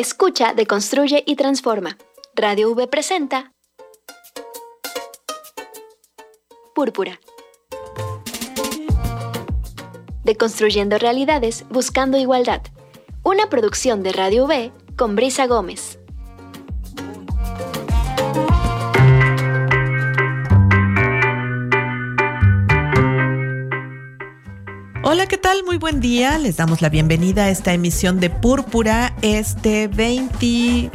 Escucha, 0.00 0.54
deconstruye 0.54 1.24
y 1.26 1.36
transforma. 1.36 1.98
Radio 2.34 2.70
V 2.70 2.86
presenta 2.86 3.52
Púrpura. 6.74 7.20
Deconstruyendo 10.24 10.96
realidades, 10.96 11.66
buscando 11.68 12.16
igualdad. 12.16 12.62
Una 13.24 13.50
producción 13.50 14.02
de 14.02 14.12
Radio 14.12 14.46
V 14.46 14.72
con 14.96 15.16
Brisa 15.16 15.46
Gómez. 15.46 15.99
¿Qué 25.30 25.38
tal? 25.38 25.62
Muy 25.62 25.78
buen 25.78 26.00
día. 26.00 26.38
Les 26.38 26.56
damos 26.56 26.82
la 26.82 26.88
bienvenida 26.88 27.44
a 27.44 27.50
esta 27.50 27.72
emisión 27.72 28.18
de 28.18 28.30
Púrpura 28.30 29.14
este 29.22 29.86
21, 29.86 30.90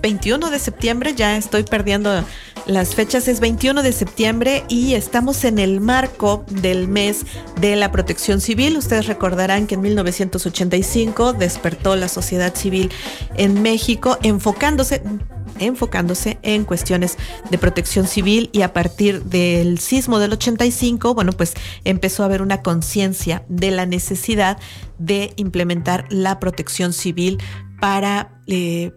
21 0.00 0.50
de 0.50 0.58
septiembre. 0.60 1.14
Ya 1.16 1.36
estoy 1.36 1.64
perdiendo 1.64 2.22
las 2.66 2.94
fechas. 2.94 3.26
Es 3.26 3.40
21 3.40 3.82
de 3.82 3.90
septiembre 3.90 4.64
y 4.68 4.94
estamos 4.94 5.42
en 5.42 5.58
el 5.58 5.80
marco 5.80 6.44
del 6.48 6.86
mes 6.86 7.26
de 7.60 7.74
la 7.74 7.90
protección 7.90 8.40
civil. 8.40 8.76
Ustedes 8.76 9.08
recordarán 9.08 9.66
que 9.66 9.74
en 9.74 9.80
1985 9.80 11.32
despertó 11.32 11.96
la 11.96 12.06
sociedad 12.06 12.54
civil 12.54 12.92
en 13.34 13.62
México 13.62 14.16
enfocándose 14.22 15.02
enfocándose 15.60 16.38
en 16.42 16.64
cuestiones 16.64 17.16
de 17.50 17.58
protección 17.58 18.06
civil 18.06 18.50
y 18.52 18.62
a 18.62 18.72
partir 18.72 19.24
del 19.24 19.78
sismo 19.78 20.18
del 20.18 20.32
85, 20.32 21.14
bueno, 21.14 21.32
pues 21.32 21.54
empezó 21.84 22.22
a 22.22 22.26
haber 22.26 22.42
una 22.42 22.62
conciencia 22.62 23.44
de 23.48 23.70
la 23.70 23.86
necesidad 23.86 24.58
de 24.98 25.32
implementar 25.36 26.06
la 26.10 26.40
protección 26.40 26.92
civil 26.92 27.38
para... 27.80 28.40
Eh, 28.46 28.92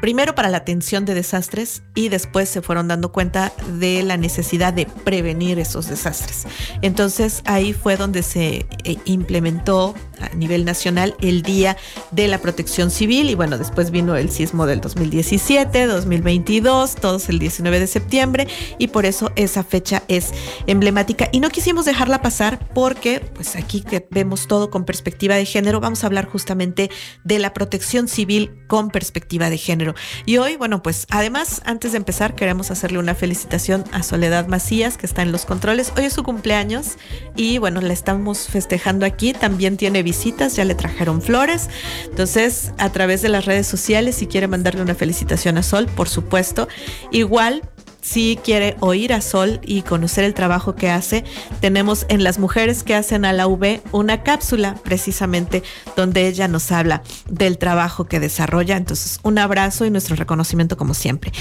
primero 0.00 0.34
para 0.34 0.50
la 0.50 0.58
atención 0.58 1.06
de 1.06 1.14
desastres 1.14 1.82
y 1.94 2.10
después 2.10 2.50
se 2.50 2.60
fueron 2.60 2.88
dando 2.88 3.10
cuenta 3.10 3.52
de 3.78 4.02
la 4.02 4.18
necesidad 4.18 4.74
de 4.74 4.84
prevenir 4.84 5.58
esos 5.58 5.88
desastres. 5.88 6.46
Entonces 6.82 7.40
ahí 7.46 7.72
fue 7.72 7.96
donde 7.96 8.22
se 8.22 8.66
eh, 8.84 8.98
implementó 9.06 9.94
a 10.20 10.34
nivel 10.34 10.64
nacional 10.64 11.14
el 11.20 11.42
Día 11.42 11.76
de 12.10 12.28
la 12.28 12.38
Protección 12.38 12.90
Civil 12.90 13.30
y 13.30 13.34
bueno, 13.34 13.58
después 13.58 13.90
vino 13.90 14.16
el 14.16 14.30
sismo 14.30 14.66
del 14.66 14.80
2017, 14.80 15.86
2022, 15.86 16.96
todos 16.96 17.28
el 17.28 17.38
19 17.38 17.80
de 17.80 17.86
septiembre 17.86 18.48
y 18.78 18.88
por 18.88 19.06
eso 19.06 19.32
esa 19.36 19.64
fecha 19.64 20.02
es 20.08 20.32
emblemática 20.66 21.28
y 21.32 21.40
no 21.40 21.50
quisimos 21.50 21.84
dejarla 21.84 22.22
pasar 22.22 22.58
porque 22.74 23.20
pues 23.34 23.56
aquí 23.56 23.82
que 23.82 24.06
vemos 24.10 24.46
todo 24.46 24.70
con 24.70 24.84
perspectiva 24.84 25.34
de 25.34 25.44
género, 25.44 25.80
vamos 25.80 26.04
a 26.04 26.06
hablar 26.06 26.26
justamente 26.26 26.90
de 27.24 27.38
la 27.38 27.52
protección 27.52 28.08
civil 28.08 28.50
con 28.66 28.90
perspectiva 28.90 29.50
de 29.50 29.58
género. 29.58 29.94
Y 30.26 30.36
hoy, 30.38 30.56
bueno, 30.56 30.82
pues 30.82 31.06
además, 31.10 31.62
antes 31.64 31.92
de 31.92 31.98
empezar, 31.98 32.34
queremos 32.34 32.70
hacerle 32.70 32.98
una 32.98 33.14
felicitación 33.14 33.84
a 33.92 34.02
Soledad 34.02 34.46
Macías, 34.46 34.96
que 34.96 35.06
está 35.06 35.22
en 35.22 35.32
los 35.32 35.44
controles. 35.44 35.92
Hoy 35.96 36.04
es 36.04 36.12
su 36.12 36.22
cumpleaños 36.22 36.96
y 37.36 37.58
bueno, 37.58 37.80
la 37.80 37.92
estamos 37.92 38.46
festejando 38.48 39.06
aquí. 39.06 39.32
También 39.32 39.76
tiene 39.76 40.02
visitas, 40.04 40.54
ya 40.54 40.64
le 40.64 40.76
trajeron 40.76 41.20
flores. 41.20 41.68
Entonces, 42.04 42.72
a 42.78 42.92
través 42.92 43.22
de 43.22 43.28
las 43.28 43.44
redes 43.44 43.66
sociales, 43.66 44.14
si 44.14 44.26
quiere 44.26 44.46
mandarle 44.46 44.82
una 44.82 44.94
felicitación 44.94 45.58
a 45.58 45.64
Sol, 45.64 45.86
por 45.86 46.08
supuesto. 46.08 46.68
Igual 47.10 47.62
si 48.04 48.38
quiere 48.44 48.76
oír 48.80 49.14
a 49.14 49.22
Sol 49.22 49.60
y 49.64 49.80
conocer 49.80 50.24
el 50.24 50.34
trabajo 50.34 50.76
que 50.76 50.90
hace, 50.90 51.24
tenemos 51.60 52.04
en 52.10 52.22
las 52.22 52.38
mujeres 52.38 52.82
que 52.82 52.94
hacen 52.94 53.24
a 53.24 53.32
la 53.32 53.46
V 53.46 53.80
una 53.92 54.22
cápsula 54.22 54.74
precisamente 54.84 55.62
donde 55.96 56.28
ella 56.28 56.46
nos 56.46 56.70
habla 56.70 57.02
del 57.26 57.56
trabajo 57.56 58.04
que 58.04 58.20
desarrolla. 58.20 58.76
Entonces, 58.76 59.20
un 59.22 59.38
abrazo 59.38 59.86
y 59.86 59.90
nuestro 59.90 60.16
reconocimiento 60.16 60.76
como 60.76 60.92
siempre. 60.92 61.32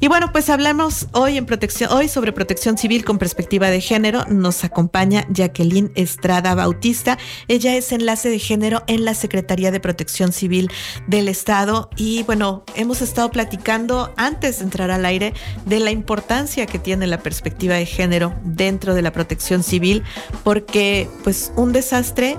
Y 0.00 0.08
bueno, 0.08 0.32
pues 0.32 0.50
hablamos 0.50 1.06
hoy 1.12 1.36
en 1.36 1.46
protección, 1.46 1.92
hoy 1.92 2.08
sobre 2.08 2.32
protección 2.32 2.78
civil 2.78 3.04
con 3.04 3.18
perspectiva 3.18 3.70
de 3.70 3.80
género. 3.80 4.24
Nos 4.26 4.64
acompaña 4.64 5.24
Jacqueline 5.30 5.92
Estrada 5.94 6.56
Bautista. 6.56 7.16
Ella 7.46 7.76
es 7.76 7.92
enlace 7.92 8.28
de 8.28 8.40
género 8.40 8.82
en 8.88 9.04
la 9.04 9.14
Secretaría 9.14 9.70
de 9.70 9.78
Protección 9.78 10.32
Civil 10.32 10.68
del 11.06 11.28
Estado. 11.28 11.90
Y 11.96 12.24
bueno, 12.24 12.64
hemos 12.74 13.02
estado 13.02 13.30
platicando 13.30 14.12
antes 14.16 14.58
de 14.58 14.64
entrar 14.64 14.90
al 14.90 15.06
aire 15.06 15.32
de 15.64 15.78
la 15.78 15.92
importancia 15.92 16.07
que 16.08 16.78
tiene 16.78 17.06
la 17.06 17.18
perspectiva 17.20 17.74
de 17.74 17.84
género 17.84 18.34
dentro 18.42 18.94
de 18.94 19.02
la 19.02 19.12
protección 19.12 19.62
civil, 19.62 20.02
porque 20.42 21.08
pues 21.22 21.52
un 21.54 21.72
desastre 21.72 22.38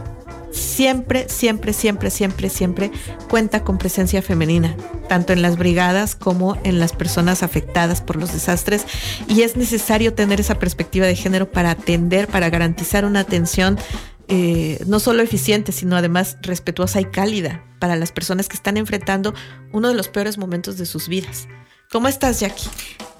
siempre, 0.52 1.30
siempre, 1.30 1.74
siempre, 1.74 2.10
siempre, 2.10 2.50
siempre 2.50 2.92
cuenta 3.30 3.64
con 3.64 3.78
presencia 3.78 4.24
femenina, 4.24 4.76
tanto 5.08 5.34
en 5.34 5.44
las 5.44 5.58
brigadas 5.58 6.16
como 6.16 6.58
en 6.64 6.80
las 6.80 6.94
personas 6.94 7.44
afectadas 7.44 8.02
por 8.02 8.16
los 8.16 8.34
desastres. 8.34 8.86
Y 9.28 9.44
es 9.44 9.56
necesario 9.56 10.16
tener 10.16 10.40
esa 10.40 10.56
perspectiva 10.56 11.06
de 11.06 11.16
género 11.16 11.52
para 11.52 11.72
atender, 11.72 12.28
para 12.28 12.50
garantizar 12.50 13.06
una 13.06 13.20
atención 13.20 13.78
eh, 14.28 14.84
no 14.88 15.00
solo 15.00 15.22
eficiente, 15.22 15.72
sino 15.72 15.96
además 15.96 16.38
respetuosa 16.42 17.02
y 17.02 17.06
cálida 17.06 17.64
para 17.80 17.96
las 17.96 18.12
personas 18.12 18.48
que 18.48 18.56
están 18.56 18.78
enfrentando 18.78 19.34
uno 19.72 19.90
de 19.90 19.96
los 19.96 20.08
peores 20.08 20.38
momentos 20.38 20.78
de 20.78 20.86
sus 20.86 21.08
vidas. 21.08 21.48
¿Cómo 21.92 22.08
estás, 22.08 22.40
Jackie? 22.40 22.70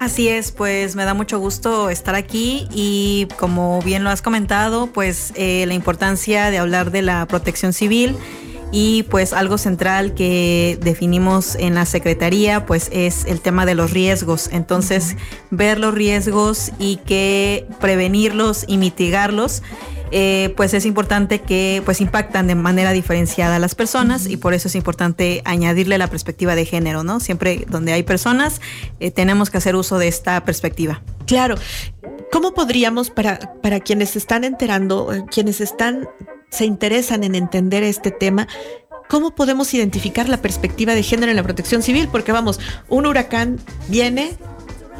Así 0.00 0.28
es, 0.28 0.50
pues 0.50 0.96
me 0.96 1.04
da 1.04 1.12
mucho 1.12 1.38
gusto 1.38 1.90
estar 1.90 2.14
aquí 2.14 2.66
y 2.72 3.28
como 3.38 3.82
bien 3.82 4.02
lo 4.02 4.08
has 4.08 4.22
comentado, 4.22 4.86
pues 4.86 5.30
eh, 5.36 5.66
la 5.66 5.74
importancia 5.74 6.50
de 6.50 6.56
hablar 6.56 6.90
de 6.90 7.02
la 7.02 7.26
protección 7.26 7.74
civil 7.74 8.16
y 8.72 9.02
pues 9.04 9.34
algo 9.34 9.58
central 9.58 10.14
que 10.14 10.78
definimos 10.80 11.54
en 11.54 11.74
la 11.74 11.84
Secretaría 11.84 12.64
pues 12.64 12.88
es 12.94 13.26
el 13.26 13.42
tema 13.42 13.66
de 13.66 13.74
los 13.74 13.90
riesgos. 13.90 14.48
Entonces, 14.52 15.16
ver 15.50 15.78
los 15.78 15.92
riesgos 15.92 16.72
y 16.78 16.96
que 16.96 17.66
prevenirlos 17.78 18.64
y 18.66 18.78
mitigarlos 18.78 19.62
eh, 20.10 20.52
pues 20.56 20.74
es 20.74 20.86
importante 20.86 21.40
que 21.40 21.82
pues 21.84 22.00
impactan 22.00 22.46
de 22.46 22.54
manera 22.54 22.92
diferenciada 22.92 23.56
a 23.56 23.58
las 23.58 23.74
personas 23.74 24.26
y 24.26 24.36
por 24.36 24.54
eso 24.54 24.68
es 24.68 24.74
importante 24.74 25.42
añadirle 25.44 25.98
la 25.98 26.08
perspectiva 26.08 26.54
de 26.54 26.64
género, 26.64 27.04
¿no? 27.04 27.20
Siempre 27.20 27.64
donde 27.68 27.92
hay 27.92 28.02
personas 28.02 28.60
eh, 28.98 29.10
tenemos 29.10 29.50
que 29.50 29.58
hacer 29.58 29.76
uso 29.76 29.98
de 29.98 30.08
esta 30.08 30.44
perspectiva. 30.44 31.02
Claro. 31.26 31.56
¿Cómo 32.32 32.54
podríamos, 32.54 33.10
para, 33.10 33.38
para 33.60 33.80
quienes 33.80 34.10
se 34.10 34.18
están 34.18 34.44
enterando, 34.44 35.12
eh, 35.12 35.24
quienes 35.30 35.60
están, 35.60 36.08
se 36.50 36.64
interesan 36.64 37.24
en 37.24 37.34
entender 37.34 37.82
este 37.82 38.10
tema, 38.10 38.46
¿cómo 39.08 39.34
podemos 39.34 39.72
identificar 39.74 40.28
la 40.28 40.40
perspectiva 40.40 40.94
de 40.94 41.02
género 41.02 41.30
en 41.30 41.36
la 41.36 41.42
protección 41.42 41.82
civil? 41.82 42.08
Porque 42.10 42.32
vamos, 42.32 42.60
un 42.88 43.06
huracán 43.06 43.58
viene 43.88 44.32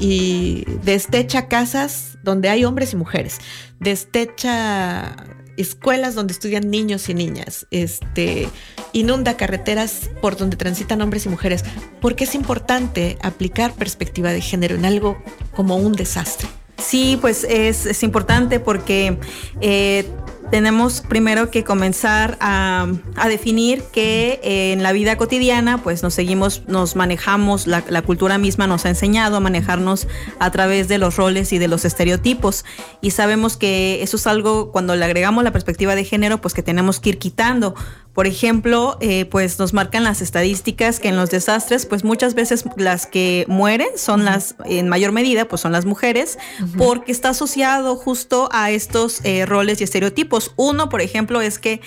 y 0.01 0.65
destecha 0.83 1.47
casas 1.47 2.19
donde 2.23 2.49
hay 2.49 2.65
hombres 2.65 2.93
y 2.93 2.97
mujeres, 2.97 3.39
destecha 3.81 5.17
escuelas 5.57 6.15
donde 6.15 6.33
estudian 6.33 6.71
niños 6.71 7.09
y 7.09 7.15
niñas, 7.15 7.67
este, 7.71 8.49
inunda 8.93 9.37
carreteras 9.37 10.11
por 10.21 10.37
donde 10.37 10.57
transitan 10.57 11.03
hombres 11.03 11.27
y 11.27 11.29
mujeres. 11.29 11.65
¿Por 12.01 12.17
qué 12.17 12.25
es 12.25 12.35
importante 12.35 13.19
aplicar 13.23 13.75
perspectiva 13.75 14.33
de 14.33 14.41
género 14.41 14.77
en 14.77 14.85
algo 14.85 15.19
como 15.55 15.77
un 15.77 15.93
desastre? 15.93 16.49
Sí, 16.79 17.19
pues 17.21 17.45
es, 17.45 18.03
importante 18.03 18.59
porque 18.59 19.19
eh, 19.61 20.07
tenemos 20.51 21.01
primero 21.01 21.51
que 21.51 21.65
comenzar 21.65 22.37
a, 22.41 22.89
definir 23.29 23.83
que 23.93 24.41
eh, 24.43 24.73
en 24.73 24.83
la 24.83 24.93
vida 24.93 25.17
cotidiana 25.17 25.79
pues 25.79 26.03
nos 26.03 26.15
seguimos, 26.15 26.65
nos 26.67 26.97
manejamos, 26.97 27.67
la, 27.67 28.03
cultura 28.03 28.39
misma 28.39 28.67
nos 28.67 28.85
ha 28.85 28.89
enseñado 28.89 29.37
a 29.37 29.41
manejarnos 29.41 30.09
a 30.41 30.51
través 30.51 30.89
de 30.89 30.99
los 30.99 31.17
roles 31.17 31.53
y 31.53 31.59
de 31.59 31.69
los 31.69 31.85
estereotipos. 31.85 32.65
Y 33.01 33.13
sabemos 33.13 33.57
que 33.57 34.03
eso 34.03 34.17
es 34.17 34.27
algo 34.27 34.73
cuando 34.73 34.97
le 34.97 35.05
agregamos 35.05 35.45
la 35.45 35.53
perspectiva 35.53 35.95
de 35.95 36.05
género 36.05 36.41
pues 36.41 36.55
que 36.55 36.63
tenemos 36.63 36.99
que 36.99 37.11
ir 37.11 37.19
quitando 37.19 37.75
por 38.15 38.27
ejemplo, 38.27 38.99
eh, 39.01 39.25
pues 39.25 39.59
nos 39.59 39.73
marcan 39.73 40.03
las 40.05 40.21
estadísticas 40.21 40.99
que 40.99 41.09
en 41.09 41.17
los 41.17 41.31
desastres, 41.31 41.87
pues 41.87 42.03
muchas 42.03 42.35
veces 42.35 42.65
las 42.77 43.07
que 43.07 43.45
mueren 43.49 43.89
son 43.97 44.25
las, 44.25 44.57
en 44.65 44.89
mayor 44.89 45.13
medida, 45.13 45.47
pues 45.47 45.61
son 45.63 45.73
las 45.73 45.85
mujeres, 45.85 46.39
porque 46.77 47.13
está 47.13 47.31
asociado 47.31 47.97
justo 47.97 48.49
a 48.53 48.71
estos 48.71 49.25
eh, 49.25 49.47
roles 49.47 49.81
y 49.81 49.85
estereotipos. 49.85 50.53
Uno, 50.57 50.89
por 50.89 51.01
ejemplo, 51.01 51.41
es 51.41 51.59
que 51.59 51.81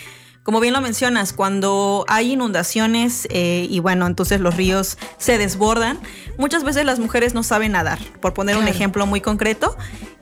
como 0.44 0.60
bien 0.60 0.74
lo 0.74 0.82
mencionas, 0.82 1.32
cuando 1.32 2.04
hay 2.10 2.34
inundaciones 2.34 3.28
eh, 3.32 3.66
y 3.70 3.80
bueno, 3.80 4.06
entonces 4.08 4.42
los 4.42 4.58
ríos 4.58 4.98
se 5.18 5.38
desbordan, 5.38 6.00
muchas 6.38 6.66
veces 6.66 6.86
las 6.86 7.00
mujeres 7.00 7.34
no 7.34 7.44
saben 7.44 7.72
nadar, 7.72 8.00
por 8.20 8.34
poner 8.34 8.58
un 8.58 8.68
ejemplo 8.68 9.06
muy 9.06 9.22
concreto, 9.22 9.78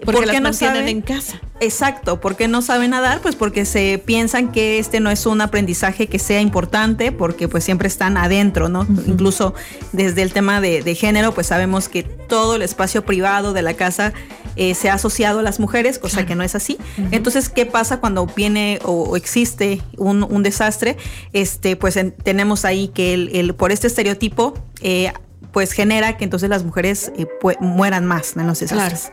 porque 0.06 0.25
las 0.25 0.36
no 0.36 0.42
mantienen 0.42 0.88
en 0.88 1.01
casa. 1.01 1.39
Exacto, 1.59 2.19
¿por 2.19 2.36
qué 2.36 2.48
no 2.48 2.62
saben 2.62 2.92
nadar? 2.92 3.21
Pues 3.21 3.36
porque 3.36 3.65
se 3.65 4.01
piensan 4.03 4.51
que 4.51 4.80
este 4.80 5.00
no 5.00 5.12
es 5.12 5.25
un 5.27 5.42
aprendizaje 5.42 6.07
que 6.07 6.18
sea 6.18 6.42
importante, 6.42 7.12
porque 7.12 7.48
pues 7.48 7.63
siempre 7.63 7.88
están 7.88 8.18
adentro, 8.18 8.68
¿no? 8.68 8.88
Incluso 9.06 9.53
desde 9.92 10.24
el 10.24 10.33
tema 10.33 10.59
de, 10.59 10.95
género, 10.95 11.33
pues 11.33 11.48
sabemos 11.48 11.88
que 11.88 12.03
todo 12.03 12.56
el 12.56 12.63
espacio 12.63 13.06
privado 13.06 13.53
de 13.53 13.62
la 13.62 13.75
casa 13.75 14.12
eh, 14.56 14.74
se 14.74 14.89
ha 14.89 14.95
asociado 14.95 15.39
a 15.39 15.44
las 15.44 15.59
mujeres, 15.59 16.00
cosa 16.00 16.25
que 16.25 16.36
no 16.36 16.44
es 16.44 16.56
así. 16.56 16.77
Entonces, 17.12 17.48
¿qué 17.48 17.68
pasa 17.68 18.00
cuando 18.00 18.25
viene 18.25 18.80
o, 18.83 19.15
existe 19.15 19.81
un, 19.98 20.42
desastre? 20.42 20.98
Este, 21.31 21.75
pues 21.75 22.00
tenemos 22.24 22.65
ahí 22.65 22.88
que 22.88 23.13
el, 23.13 23.53
por 23.53 23.71
este 23.71 23.86
estereotipo, 23.86 24.56
eh, 24.81 25.13
pues 25.51 25.74
genera 25.74 26.18
que 26.18 26.24
entonces 26.24 26.50
las 26.50 26.63
mujeres 26.63 27.12
eh, 27.15 27.27
mueran 27.59 28.06
más 28.06 28.36
en 28.36 28.48
los 28.48 28.59
desastres. 28.59 29.12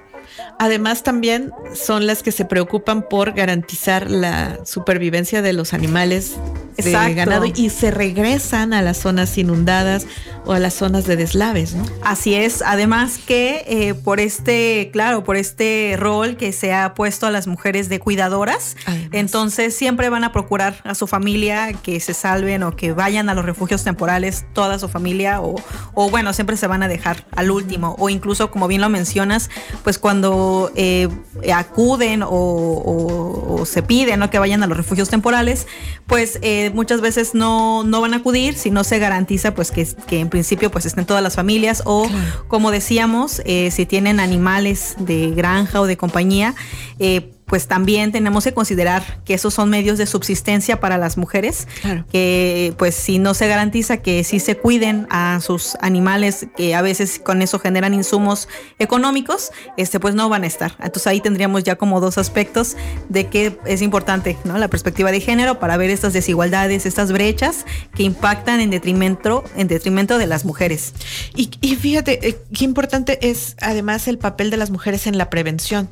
Además, 0.58 1.02
también 1.02 1.52
son 1.75 2.06
las 2.06 2.23
que 2.23 2.32
se 2.32 2.44
preocupan 2.44 3.08
por 3.08 3.32
garantizar 3.32 4.11
la 4.11 4.58
supervivencia 4.64 5.43
de 5.43 5.52
los 5.52 5.73
animales 5.73 6.37
de 6.76 7.14
ganado 7.14 7.44
y 7.46 7.70
se 7.70 7.90
regresan 7.90 8.73
a 8.73 8.82
las 8.82 8.99
zonas 8.99 9.37
inundadas 9.37 10.06
o 10.44 10.52
a 10.52 10.58
las 10.58 10.75
zonas 10.75 11.05
de 11.06 11.17
deslaves, 11.17 11.75
¿no? 11.75 11.85
Así 12.02 12.35
es. 12.35 12.62
Además 12.62 13.19
que 13.19 13.64
eh, 13.67 13.94
por 13.94 14.20
este, 14.20 14.90
claro, 14.93 15.25
por 15.25 15.37
este 15.37 15.96
rol 15.99 16.37
que 16.37 16.52
se 16.52 16.73
ha 16.73 16.94
puesto 16.94 17.26
a 17.26 17.31
las 17.31 17.46
mujeres 17.46 17.88
de 17.88 17.99
cuidadoras, 17.99 18.76
entonces 19.12 19.75
siempre 19.75 20.08
van 20.08 20.25
a 20.25 20.32
procurar 20.32 20.81
a 20.85 20.94
su 20.94 21.06
familia 21.06 21.73
que 21.73 22.00
se 22.00 22.14
salven 22.14 22.62
o 22.62 22.76
que 22.76 22.93
vayan 22.93 23.29
a 23.29 23.35
los 23.35 23.44
refugios 23.44 23.85
temporales 23.85 24.46
toda 24.52 24.79
su 24.79 24.88
familia 24.88 25.40
o, 25.40 25.56
o 25.94 26.11
bueno, 26.11 26.32
siempre 26.32 26.56
se 26.56 26.67
van 26.67 26.82
a 26.82 26.88
dejar 26.88 27.26
al 27.37 27.50
último 27.50 27.96
o 27.99 28.08
incluso 28.08 28.50
como 28.50 28.69
bien 28.69 28.81
lo 28.81 28.88
mencionas, 28.88 29.50
pues 29.82 29.99
cuando 29.99 30.28
eh, 30.77 31.09
acuden 31.55 32.23
o, 32.25 33.63
se 33.65 33.83
piden 33.83 34.21
¿no? 34.21 34.31
que 34.31 34.39
vayan 34.39 34.63
a 34.63 34.67
los 34.67 34.77
refugios 34.77 35.09
temporales, 35.09 35.67
pues 36.07 36.39
eh, 36.43 36.71
muchas 36.75 37.01
veces 37.01 37.35
no, 37.35 37.85
no 37.85 38.01
van 38.01 38.15
a 38.15 38.19
acudir 38.19 38.55
si 38.55 38.71
no 38.71 38.85
se 38.85 38.99
garantiza 38.99 39.55
pues 39.55 39.71
que, 39.71 39.87
que 40.07 40.21
en 40.21 40.29
principio 40.29 40.71
pues 40.71 40.87
estén 40.87 41.07
todas 41.07 41.23
las 41.23 41.35
familias 41.35 41.83
o 41.85 42.09
como 42.49 42.71
decíamos, 42.71 43.43
eh, 43.45 43.71
si 43.71 43.87
tienen 43.87 44.21
animales 44.21 44.95
de 44.99 45.31
granja 45.31 45.81
o 45.81 45.87
de 45.87 45.97
compañía, 45.97 46.55
eh, 46.99 47.33
pues 47.49 47.67
también 47.67 48.12
tenemos 48.12 48.45
que 48.45 48.53
considerar 48.53 49.23
que 49.25 49.35
esos 49.35 49.55
son 49.55 49.71
medios 49.71 49.99
de 49.99 50.06
subsistencia 50.06 50.81
para 50.81 50.99
las 50.99 51.17
mujeres, 51.17 51.67
que 52.12 52.75
pues 52.77 52.95
si 52.95 53.19
no 53.19 53.35
se 53.35 53.49
garantiza 53.49 53.99
que 53.99 54.23
sí 54.23 54.39
se 54.39 54.56
cuiden 54.56 55.06
a 55.11 55.41
sus 55.41 55.77
animales, 55.81 56.47
que 56.56 56.75
a 56.75 56.83
veces 56.83 57.19
con 57.19 57.41
eso 57.41 57.59
generan 57.59 57.95
insumos 57.95 58.49
económicos, 58.79 59.50
este 59.77 59.99
pues 59.99 60.15
no 60.15 60.29
van 60.29 60.45
a 60.45 60.47
estar. 60.47 60.77
Entonces 60.79 61.06
ahí 61.06 61.21
tendríamos 61.21 61.65
ya 61.65 61.77
como 61.77 62.00
dos 62.00 62.19
aspectos 62.19 62.77
de 63.09 63.29
que 63.29 63.59
es 63.65 63.81
importante, 63.81 64.37
¿no? 64.45 64.59
La 64.59 64.69
perspectiva 64.69 65.11
de 65.11 65.21
género 65.21 65.59
para 65.59 65.77
ver 65.79 65.91
estas 65.91 66.12
desigualdades, 66.12 66.85
estas 66.85 67.12
brechas 67.12 67.65
que 67.95 68.03
impactan 68.03 68.61
en 68.61 68.71
detrimento, 68.71 69.43
en 69.56 69.69
detrimento 69.69 70.19
de 70.19 70.27
las 70.27 70.45
mujeres. 70.45 70.93
Y, 71.35 71.50
y 71.62 71.77
fíjate, 71.77 72.29
eh, 72.29 72.39
qué 72.53 72.65
importante 72.67 73.19
es 73.31 73.56
además 73.61 74.06
el 74.06 74.19
papel 74.19 74.50
de 74.50 74.59
las 74.59 74.71
mujeres 74.71 75.06
en 75.06 75.17
la 75.17 75.31
prevención. 75.31 75.89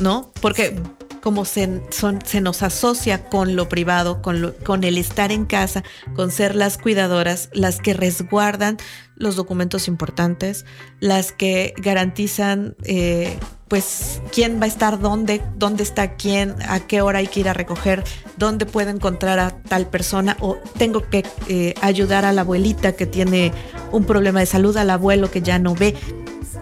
¿No? 0.00 0.32
Porque 0.40 0.76
como 1.20 1.44
se, 1.44 1.82
son, 1.90 2.20
se 2.24 2.40
nos 2.40 2.62
asocia 2.62 3.28
con 3.28 3.56
lo 3.56 3.68
privado, 3.68 4.22
con, 4.22 4.54
con 4.64 4.84
el 4.84 4.98
estar 4.98 5.32
en 5.32 5.44
casa, 5.44 5.82
con 6.14 6.30
ser 6.30 6.54
las 6.54 6.78
cuidadoras, 6.78 7.50
las 7.52 7.80
que 7.80 7.94
resguardan 7.94 8.78
los 9.18 9.36
documentos 9.36 9.88
importantes, 9.88 10.64
las 11.00 11.32
que 11.32 11.74
garantizan, 11.76 12.76
eh, 12.84 13.36
pues, 13.66 14.22
quién 14.32 14.60
va 14.60 14.64
a 14.64 14.68
estar 14.68 14.98
dónde, 14.98 15.42
dónde 15.56 15.82
está 15.82 16.14
quién, 16.14 16.54
a 16.68 16.80
qué 16.80 17.02
hora 17.02 17.18
hay 17.18 17.26
que 17.26 17.40
ir 17.40 17.48
a 17.48 17.52
recoger, 17.52 18.04
dónde 18.36 18.64
puedo 18.64 18.90
encontrar 18.90 19.38
a 19.38 19.50
tal 19.50 19.88
persona 19.88 20.36
o 20.40 20.56
tengo 20.78 21.08
que 21.10 21.24
eh, 21.48 21.74
ayudar 21.82 22.24
a 22.24 22.32
la 22.32 22.42
abuelita 22.42 22.92
que 22.92 23.06
tiene 23.06 23.52
un 23.92 24.04
problema 24.04 24.40
de 24.40 24.46
salud, 24.46 24.76
al 24.76 24.90
abuelo 24.90 25.30
que 25.30 25.42
ya 25.42 25.58
no 25.58 25.74
ve 25.74 25.94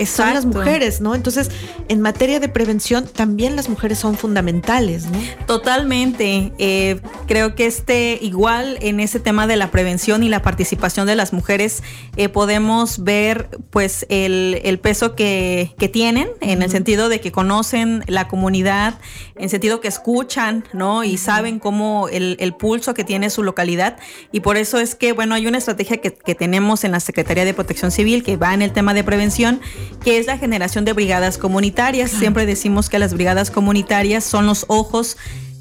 son 0.04 0.34
las 0.34 0.44
mujeres, 0.44 1.00
¿no? 1.00 1.14
Entonces, 1.14 1.50
en 1.88 2.00
materia 2.00 2.40
de 2.40 2.48
prevención, 2.48 3.06
también 3.06 3.56
las 3.56 3.68
mujeres 3.68 3.98
son 3.98 4.16
fundamentales, 4.16 5.06
¿no? 5.06 5.18
Totalmente. 5.46 6.52
Eh, 6.58 7.00
creo 7.26 7.54
que 7.54 7.66
este, 7.66 8.18
igual 8.20 8.76
en 8.82 9.00
ese 9.00 9.20
tema 9.20 9.46
de 9.46 9.56
la 9.56 9.70
prevención 9.70 10.22
y 10.22 10.28
la 10.28 10.42
participación 10.42 11.06
de 11.06 11.16
las 11.16 11.32
mujeres, 11.32 11.82
eh, 12.16 12.28
podemos 12.28 12.45
ver, 12.46 13.48
pues, 13.70 14.06
el, 14.08 14.78
peso 14.82 15.14
que, 15.14 15.74
tienen, 15.92 16.28
en 16.40 16.62
el 16.62 16.70
sentido 16.70 17.08
de 17.08 17.20
que 17.20 17.32
conocen 17.32 18.02
la 18.06 18.28
comunidad, 18.28 18.98
en 19.36 19.44
el 19.44 19.50
sentido 19.50 19.80
que 19.80 19.88
escuchan, 19.88 20.64
¿no? 20.72 21.04
Y 21.04 21.18
saben 21.18 21.58
cómo 21.58 22.08
el, 22.08 22.54
pulso 22.58 22.94
que 22.94 23.04
tiene 23.04 23.30
su 23.30 23.42
localidad. 23.42 23.98
Y 24.32 24.40
por 24.40 24.56
eso 24.56 24.78
es 24.78 24.94
que, 24.94 25.12
bueno, 25.12 25.34
hay 25.34 25.46
una 25.46 25.58
estrategia 25.58 25.98
que, 25.98 26.14
que 26.14 26.34
tenemos 26.34 26.84
en 26.84 26.92
la 26.92 27.00
Secretaría 27.00 27.44
de 27.44 27.54
Protección 27.54 27.90
Civil 27.90 28.22
que 28.22 28.36
va 28.36 28.54
en 28.54 28.62
el 28.62 28.72
tema 28.72 28.94
de 28.94 29.04
prevención 29.04 29.60
que 30.02 30.18
es 30.18 30.26
la 30.26 30.38
generación 30.38 30.84
de 30.84 30.92
brigadas 30.92 31.38
comunitarias. 31.38 32.10
Siempre 32.10 32.46
decimos 32.46 32.88
que 32.88 32.98
las 32.98 33.12
brigadas 33.12 33.50
comunitarias 33.50 34.24
son 34.24 34.46
los 34.46 34.64
ojos 34.68 35.16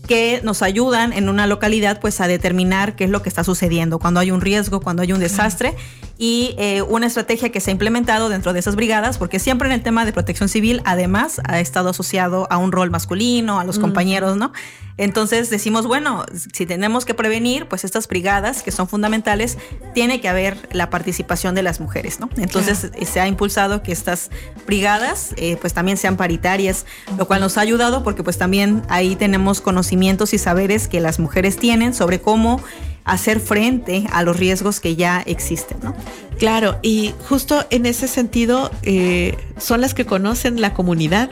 que 0.06 0.42
nos 0.44 0.62
ayudan 0.62 1.14
en 1.14 1.30
una 1.30 1.48
localidad 1.48 2.00
pues 2.00 2.22
a 2.22 2.28
determinar 2.28 2.96
qué 2.96 3.06
es 3.06 3.10
lo 3.10 3.22
que 3.22 3.30
está 3.30 3.44
sucediendo, 3.44 4.00
cuando 4.00 4.20
hay 4.20 4.32
un 4.32 4.42
riesgo, 4.42 4.80
cuando 4.80 5.02
hay 5.02 5.12
un 5.12 5.20
desastre 5.20 5.76
y 6.18 6.56
eh, 6.58 6.82
una 6.82 7.08
estrategia 7.08 7.50
que 7.50 7.60
se 7.60 7.72
ha 7.72 7.74
implementado 7.74 8.30
dentro 8.30 8.54
de 8.54 8.60
esas 8.60 8.76
brigadas, 8.76 9.18
porque 9.18 9.40
siempre 9.40 9.68
en 9.68 9.74
el 9.74 9.84
tema 9.84 10.06
de 10.06 10.14
protección 10.14 10.48
civil 10.50 10.82
además 10.86 11.42
ha 11.44 11.60
estado 11.60 11.90
asociado 11.90 12.48
a 12.50 12.58
un 12.58 12.72
rol 12.72 12.90
masculino, 12.90 13.60
a 13.60 13.64
los 13.64 13.80
compañeros, 13.80 14.38
¿no? 14.38 14.54
Entonces 14.98 15.50
decimos, 15.50 15.88
bueno, 15.88 16.24
si 16.54 16.66
tenemos 16.66 17.04
que 17.04 17.14
prevenir, 17.14 17.68
pues 17.68 17.84
estas 17.84 18.08
brigadas 18.08 18.64
que 18.64 18.72
son 18.72 18.88
fundamentales, 18.88 19.58
tiene 19.94 20.22
que 20.22 20.30
haber 20.30 20.70
la 20.72 20.90
participación 20.90 21.54
de 21.54 21.64
las 21.64 21.82
mujeres, 21.82 22.22
¿no? 22.22 22.30
Entonces 22.38 22.92
se 23.06 23.20
ha 23.20 23.28
impulsado 23.28 23.84
que 23.84 23.92
estas 23.92 24.32
brigadas 24.66 25.34
eh, 25.36 25.58
pues 25.60 25.74
también 25.74 25.98
sean 25.98 26.16
paritarias, 26.16 26.86
lo 27.18 27.28
cual 27.28 27.42
nos 27.42 27.58
ha 27.58 27.62
ayudado 27.62 28.04
porque 28.04 28.24
pues 28.24 28.38
también 28.38 28.84
ahí 28.88 29.18
tenemos 29.18 29.60
conocimientos 29.60 30.34
y 30.34 30.38
saberes 30.38 30.88
que 30.88 31.02
las 31.02 31.20
mujeres 31.20 31.58
tienen 31.58 31.94
sobre 31.94 32.22
cómo 32.22 32.62
hacer 33.06 33.40
frente 33.40 34.06
a 34.12 34.24
los 34.24 34.38
riesgos 34.38 34.80
que 34.80 34.96
ya 34.96 35.22
existen, 35.26 35.78
¿no? 35.82 35.96
Claro, 36.38 36.80
y 36.82 37.14
justo 37.30 37.66
en 37.70 37.86
ese 37.86 38.08
sentido 38.08 38.72
eh, 38.82 39.38
son 39.58 39.80
las 39.80 39.94
que 39.94 40.06
conocen 40.06 40.60
la 40.60 40.74
comunidad, 40.74 41.30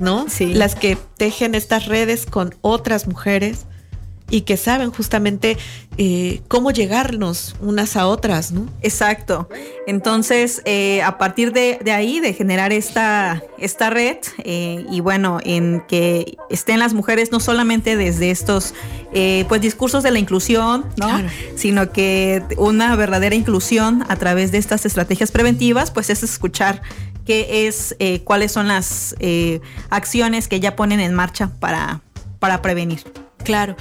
¿no? 0.00 0.26
Sí. 0.28 0.54
Las 0.54 0.74
que 0.74 0.96
tejen 1.18 1.54
estas 1.54 1.86
redes 1.86 2.24
con 2.24 2.54
otras 2.62 3.06
mujeres 3.06 3.66
y 4.28 4.42
que 4.42 4.56
saben 4.56 4.90
justamente 4.90 5.56
eh, 5.98 6.42
cómo 6.48 6.72
llegarnos 6.72 7.54
unas 7.60 7.96
a 7.96 8.06
otras, 8.08 8.50
¿no? 8.50 8.68
Exacto. 8.82 9.48
Entonces, 9.86 10.62
eh, 10.64 11.00
a 11.02 11.16
partir 11.16 11.52
de, 11.52 11.78
ahí, 11.92 12.18
de 12.18 12.32
generar 12.32 12.72
esta, 12.72 13.42
esta 13.58 13.88
red, 13.88 14.18
eh, 14.42 14.84
y 14.90 15.00
bueno, 15.00 15.38
en 15.44 15.82
que 15.88 16.36
estén 16.50 16.80
las 16.80 16.92
mujeres 16.92 17.30
no 17.30 17.38
solamente 17.38 17.96
desde 17.96 18.30
estos 18.30 18.74
pues 19.48 19.62
discursos 19.62 20.02
de 20.02 20.10
la 20.10 20.18
inclusión, 20.18 20.84
¿no? 20.98 21.08
Sino 21.54 21.90
que 21.90 22.42
una 22.58 22.94
verdadera 22.96 23.34
inclusión 23.34 24.04
a 24.08 24.16
través 24.16 24.52
de 24.52 24.58
estas 24.58 24.84
estrategias 24.84 25.32
preventivas, 25.32 25.90
pues 25.90 26.10
es 26.10 26.22
escuchar 26.22 26.82
qué 27.24 27.66
es, 27.66 27.96
cuáles 28.24 28.52
son 28.52 28.68
las 28.68 29.16
acciones 29.88 30.48
que 30.48 30.60
ya 30.60 30.76
ponen 30.76 31.00
en 31.00 31.14
marcha 31.14 31.50
para, 31.60 32.02
para 32.40 32.60
prevenir. 32.60 33.04
Claro. 33.42 33.76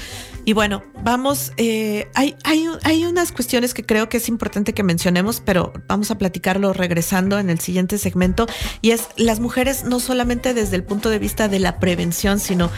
Y 0.46 0.54
bueno, 0.54 0.84
vamos, 1.04 1.52
eh, 1.58 2.08
hay, 2.14 2.36
hay, 2.44 2.68
hay, 2.84 3.06
unas 3.06 3.32
cuestiones 3.32 3.74
que 3.74 3.84
creo 3.84 4.10
que 4.10 4.18
es 4.18 4.30
importante 4.30 4.74
que 4.74 4.84
mencionemos, 4.84 5.42
pero 5.44 5.74
vamos 5.88 6.12
a 6.12 6.20
platicarlo 6.20 6.72
regresando 6.72 7.40
en 7.40 7.50
el 7.50 7.60
siguiente 7.60 7.98
segmento, 7.98 8.46
y 8.82 8.92
es 8.92 9.08
las 9.18 9.40
mujeres 9.40 9.86
no 9.86 10.00
solamente 10.00 10.54
desde 10.54 10.76
el 10.76 10.84
punto 10.84 11.10
de 11.10 11.18
vista 11.18 11.48
de 11.48 11.58
la 11.58 11.80
prevención, 11.80 12.40
sino 12.40 12.70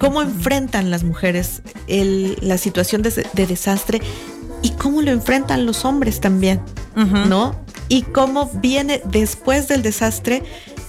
cómo 0.00 0.20
enfrentan 0.20 0.90
las 0.90 1.04
mujeres 1.04 1.62
la 1.86 2.58
situación 2.58 3.02
de, 3.02 3.46
desastre 3.46 4.02
y 4.60 4.70
cómo 4.70 5.00
lo 5.00 5.12
enfrentan 5.12 5.64
los 5.64 5.84
hombres 5.84 6.20
también, 6.20 6.60
¿no? 7.28 7.54
Y 7.88 8.02
cómo 8.02 8.50
viene 8.54 9.00
después 9.04 9.68
del 9.68 9.82
desastre 9.82 10.42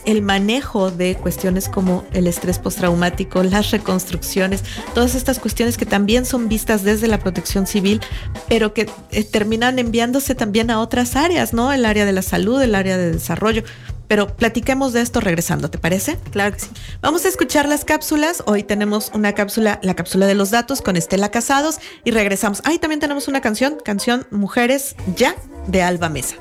el 0.05 0.21
manejo 0.21 0.91
de 0.91 1.15
cuestiones 1.15 1.69
como 1.69 2.03
el 2.13 2.27
estrés 2.27 2.59
postraumático, 2.59 3.43
las 3.43 3.71
reconstrucciones, 3.71 4.63
todas 4.93 5.15
estas 5.15 5.39
cuestiones 5.39 5.77
que 5.77 5.85
también 5.85 6.25
son 6.25 6.49
vistas 6.49 6.83
desde 6.83 7.07
la 7.07 7.19
protección 7.19 7.67
civil, 7.67 8.01
pero 8.49 8.73
que 8.73 8.89
eh, 9.11 9.23
terminan 9.23 9.79
enviándose 9.79 10.35
también 10.35 10.71
a 10.71 10.79
otras 10.79 11.15
áreas, 11.15 11.53
¿no? 11.53 11.71
El 11.71 11.85
área 11.85 12.05
de 12.05 12.13
la 12.13 12.21
salud, 12.21 12.61
el 12.61 12.75
área 12.75 12.97
de 12.97 13.11
desarrollo. 13.11 13.63
Pero 14.07 14.27
platiquemos 14.27 14.93
de 14.93 15.01
esto 15.01 15.21
regresando, 15.21 15.69
¿te 15.69 15.77
parece? 15.77 16.19
Claro 16.31 16.53
que 16.53 16.59
sí. 16.59 16.69
Vamos 17.01 17.25
a 17.25 17.29
escuchar 17.29 17.67
las 17.67 17.85
cápsulas. 17.85 18.43
Hoy 18.45 18.63
tenemos 18.63 19.11
una 19.13 19.33
cápsula, 19.33 19.79
la 19.81 19.95
cápsula 19.95 20.27
de 20.27 20.35
los 20.35 20.51
datos 20.51 20.81
con 20.81 20.97
Estela 20.97 21.31
Casados 21.31 21.79
y 22.03 22.11
regresamos. 22.11 22.61
Ahí 22.65 22.77
también 22.77 22.99
tenemos 22.99 23.27
una 23.27 23.41
canción, 23.41 23.77
canción 23.83 24.27
Mujeres 24.29 24.95
Ya 25.15 25.35
de 25.67 25.81
Alba 25.81 26.09
Mesa. 26.09 26.35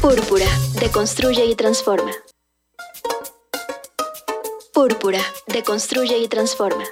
Púrpura, 0.00 0.46
deconstruye 0.80 1.44
y 1.46 1.54
transforma. 1.54 2.10
Púrpura, 4.72 5.20
deconstruye 5.46 6.18
y 6.18 6.28
transforma. 6.28 6.84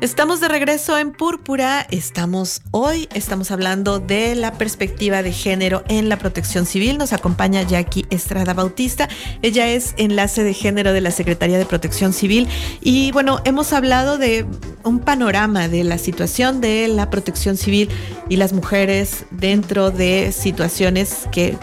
Estamos 0.00 0.40
de 0.40 0.48
regreso 0.48 0.96
en 0.96 1.12
Púrpura. 1.12 1.86
Estamos 1.90 2.62
hoy, 2.70 3.06
estamos 3.12 3.50
hablando 3.50 3.98
de 3.98 4.34
la 4.34 4.54
perspectiva 4.54 5.22
de 5.22 5.30
género 5.30 5.84
en 5.88 6.08
la 6.08 6.16
protección 6.16 6.64
civil. 6.64 6.96
Nos 6.96 7.12
acompaña 7.12 7.64
Jackie 7.64 8.06
Estrada 8.08 8.54
Bautista. 8.54 9.10
Ella 9.42 9.68
es 9.68 9.92
enlace 9.98 10.42
de 10.42 10.54
género 10.54 10.94
de 10.94 11.02
la 11.02 11.10
Secretaría 11.10 11.58
de 11.58 11.66
Protección 11.66 12.14
Civil. 12.14 12.48
Y 12.80 13.12
bueno, 13.12 13.42
hemos 13.44 13.74
hablado 13.74 14.16
de 14.16 14.46
un 14.84 15.00
panorama 15.00 15.68
de 15.68 15.84
la 15.84 15.98
situación 15.98 16.62
de 16.62 16.88
la 16.88 17.10
protección 17.10 17.58
civil 17.58 17.90
y 18.30 18.36
las 18.36 18.54
mujeres 18.54 19.26
dentro 19.30 19.90
de 19.90 20.32
situaciones 20.32 21.28
que 21.30 21.58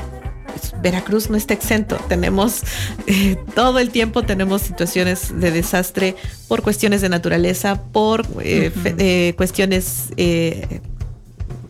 pues, 0.57 0.81
Veracruz 0.81 1.29
no 1.29 1.37
está 1.37 1.53
exento. 1.53 1.97
Tenemos 2.07 2.61
eh, 3.07 3.37
todo 3.55 3.79
el 3.79 3.89
tiempo 3.89 4.23
tenemos 4.23 4.61
situaciones 4.61 5.39
de 5.39 5.51
desastre 5.51 6.15
por 6.47 6.61
cuestiones 6.61 7.01
de 7.01 7.09
naturaleza, 7.09 7.81
por 7.91 8.25
eh, 8.41 8.71
eh, 8.97 9.33
cuestiones 9.37 10.09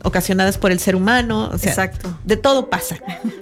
ocasionadas 0.04 0.58
por 0.58 0.72
el 0.72 0.80
ser 0.80 0.96
humano. 0.96 1.51
Exacto. 1.54 2.18
De 2.24 2.38
todo 2.38 2.70
pasa, 2.70 2.98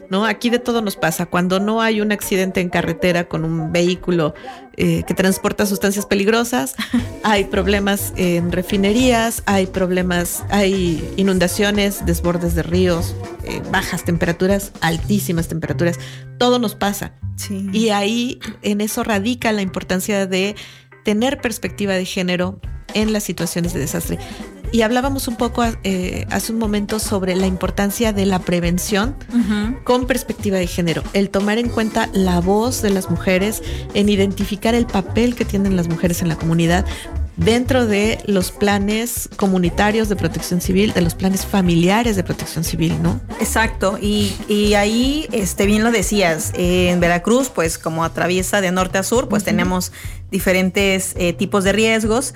¿no? 0.10 0.26
Aquí 0.26 0.50
de 0.50 0.60
todo 0.60 0.82
nos 0.82 0.96
pasa. 0.96 1.26
Cuando 1.26 1.60
no 1.60 1.82
hay 1.82 2.02
un 2.02 2.12
accidente 2.12 2.62
en 2.62 2.70
carretera 2.70 3.28
con 3.28 3.46
un 3.46 3.72
vehículo 3.72 4.34
eh, 4.78 5.04
que 5.08 5.14
transporta 5.14 5.66
sustancias 5.66 6.06
peligrosas, 6.06 6.76
hay 7.24 7.46
problemas 7.46 8.14
en 8.18 8.52
refinerías, 8.52 9.44
hay 9.46 9.68
problemas, 9.68 10.44
hay 10.50 11.14
inundaciones, 11.18 12.06
desbordes 12.06 12.56
de 12.56 12.64
ríos, 12.64 13.16
eh, 13.44 13.62
bajas 13.72 14.04
temperaturas, 14.04 14.72
altísimas 14.82 15.48
temperaturas. 15.48 16.00
Todo 16.38 16.60
nos 16.60 16.76
pasa. 16.76 17.14
Y 17.74 17.90
ahí 17.90 18.40
en 18.62 18.80
eso 18.80 19.04
radica 19.04 19.52
la 19.52 19.62
importancia 19.62 20.26
de 20.26 20.56
tener 21.04 21.42
perspectiva 21.42 21.94
de 21.94 22.06
género 22.06 22.60
en 22.94 23.14
las 23.14 23.24
situaciones 23.24 23.74
de 23.74 23.82
desastre. 23.82 24.18
Y 24.72 24.82
hablábamos 24.82 25.28
un 25.28 25.36
poco 25.36 25.64
eh, 25.84 26.26
hace 26.30 26.52
un 26.52 26.60
momento 26.60 27.00
sobre 27.00 27.36
la 27.36 27.48
importancia 27.48 28.14
de 28.14 28.26
la 28.26 28.40
prevención 28.40 29.16
con 29.84 30.08
perspectiva 30.08 30.58
de 30.58 30.68
género, 30.68 31.04
el 31.14 31.30
tomar 31.30 31.58
en 31.58 31.70
cuenta 31.70 32.10
la 32.14 32.40
voz 32.42 32.82
de 32.82 32.90
las 32.90 33.10
mujeres, 33.10 33.62
en 33.94 34.10
identificar 34.10 34.76
el 34.76 34.86
papel 34.86 35.36
que 35.36 35.46
tienen 35.46 35.76
las 35.76 35.88
mujeres 35.88 36.22
en 36.22 36.30
la 36.30 36.36
comunidad 36.36 36.86
dentro 37.38 37.86
de 37.86 38.20
los 38.26 38.52
planes 38.52 39.30
comunitarios 39.36 40.10
de 40.10 40.16
protección 40.16 40.62
civil, 40.62 40.94
de 40.94 41.02
los 41.02 41.16
planes 41.16 41.46
familiares 41.46 42.16
de 42.16 42.24
protección 42.24 42.64
civil, 42.64 43.02
¿no? 43.02 43.20
Exacto, 43.40 43.98
y, 44.02 44.74
ahí, 44.76 45.28
este, 45.32 45.66
bien 45.66 45.84
lo 45.84 45.92
decías, 45.92 46.54
en 46.56 47.00
Veracruz, 47.00 47.50
pues 47.50 47.78
como 47.78 48.04
atraviesa 48.04 48.62
de 48.62 48.72
norte 48.72 48.98
a 48.98 49.04
sur, 49.04 49.28
pues 49.28 49.44
tenemos 49.44 49.92
diferentes 50.32 51.14
eh, 51.18 51.34
tipos 51.34 51.64
de 51.64 51.74
riesgos. 51.74 52.34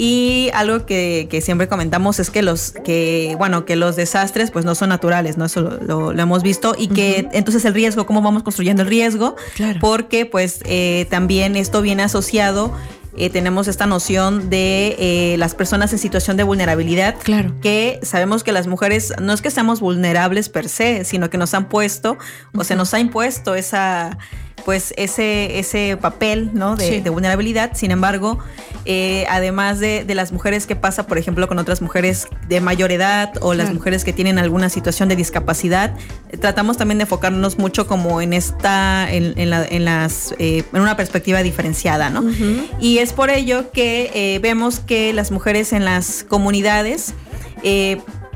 Y 0.00 0.48
algo 0.54 0.86
que, 0.86 1.40
siempre 1.42 1.66
comentamos 1.66 2.20
es 2.20 2.30
que 2.30 2.42
los, 2.42 2.70
que, 2.70 3.34
bueno, 3.36 3.64
que 3.64 3.74
los 3.74 3.96
desastres 3.96 4.52
pues 4.52 4.64
no 4.64 4.76
son 4.76 4.90
naturales, 4.90 5.36
¿no? 5.36 5.46
Eso 5.46 5.60
lo, 5.60 6.12
hemos 6.12 6.44
visto. 6.44 6.76
Y 6.78 6.86
que 6.86 7.28
entonces 7.32 7.64
el 7.64 7.74
riesgo, 7.74 8.06
cómo 8.06 8.22
vamos 8.22 8.44
construyendo 8.44 8.82
el 8.82 8.88
riesgo, 8.88 9.34
porque 9.80 10.24
pues 10.24 10.60
eh, 10.66 11.08
también 11.10 11.56
esto 11.56 11.82
viene 11.82 12.04
asociado 12.04 12.72
eh, 13.16 13.30
tenemos 13.30 13.66
esta 13.66 13.86
noción 13.86 14.48
de 14.48 14.94
eh, 15.00 15.36
las 15.38 15.56
personas 15.56 15.92
en 15.92 15.98
situación 15.98 16.36
de 16.36 16.44
vulnerabilidad. 16.44 17.16
Claro. 17.20 17.52
Que 17.60 17.98
sabemos 18.02 18.44
que 18.44 18.52
las 18.52 18.68
mujeres 18.68 19.12
no 19.20 19.32
es 19.32 19.42
que 19.42 19.50
seamos 19.50 19.80
vulnerables 19.80 20.48
per 20.48 20.68
se, 20.68 21.04
sino 21.04 21.28
que 21.28 21.36
nos 21.36 21.52
han 21.52 21.68
puesto 21.68 22.16
o 22.54 22.62
se 22.62 22.76
nos 22.76 22.94
ha 22.94 23.00
impuesto 23.00 23.56
esa 23.56 24.16
pues 24.64 24.92
ese, 24.96 25.58
ese 25.58 25.96
papel 25.96 26.50
¿no? 26.52 26.76
de, 26.76 27.00
vulnerabilidad. 27.08 27.72
Sin 27.74 27.90
embargo, 27.90 28.38
eh, 28.90 29.26
además 29.28 29.80
de, 29.80 30.06
las 30.14 30.32
mujeres 30.32 30.66
que 30.66 30.74
pasa, 30.74 31.06
por 31.06 31.18
ejemplo, 31.18 31.46
con 31.46 31.58
otras 31.58 31.82
mujeres 31.82 32.26
de 32.48 32.62
mayor 32.62 32.90
edad 32.90 33.34
o 33.42 33.52
las 33.52 33.70
mujeres 33.74 34.02
que 34.02 34.14
tienen 34.14 34.38
alguna 34.38 34.70
situación 34.70 35.10
de 35.10 35.16
discapacidad, 35.16 35.94
tratamos 36.40 36.78
también 36.78 36.96
de 36.96 37.02
enfocarnos 37.02 37.58
mucho 37.58 37.86
como 37.86 38.22
en 38.22 38.32
esta, 38.32 39.06
en, 39.12 39.34
en, 39.36 39.84
las, 39.84 40.34
eh, 40.38 40.64
en 40.72 40.80
una 40.80 40.96
perspectiva 40.96 41.42
diferenciada, 41.42 42.08
¿no? 42.08 42.24
Y 42.80 42.96
es 42.96 43.12
por 43.12 43.28
ello 43.28 43.72
que 43.72 44.10
eh, 44.14 44.38
vemos 44.38 44.80
que 44.80 45.12
las 45.12 45.32
mujeres 45.32 45.74
en 45.74 45.84
las 45.84 46.24
comunidades 46.24 47.12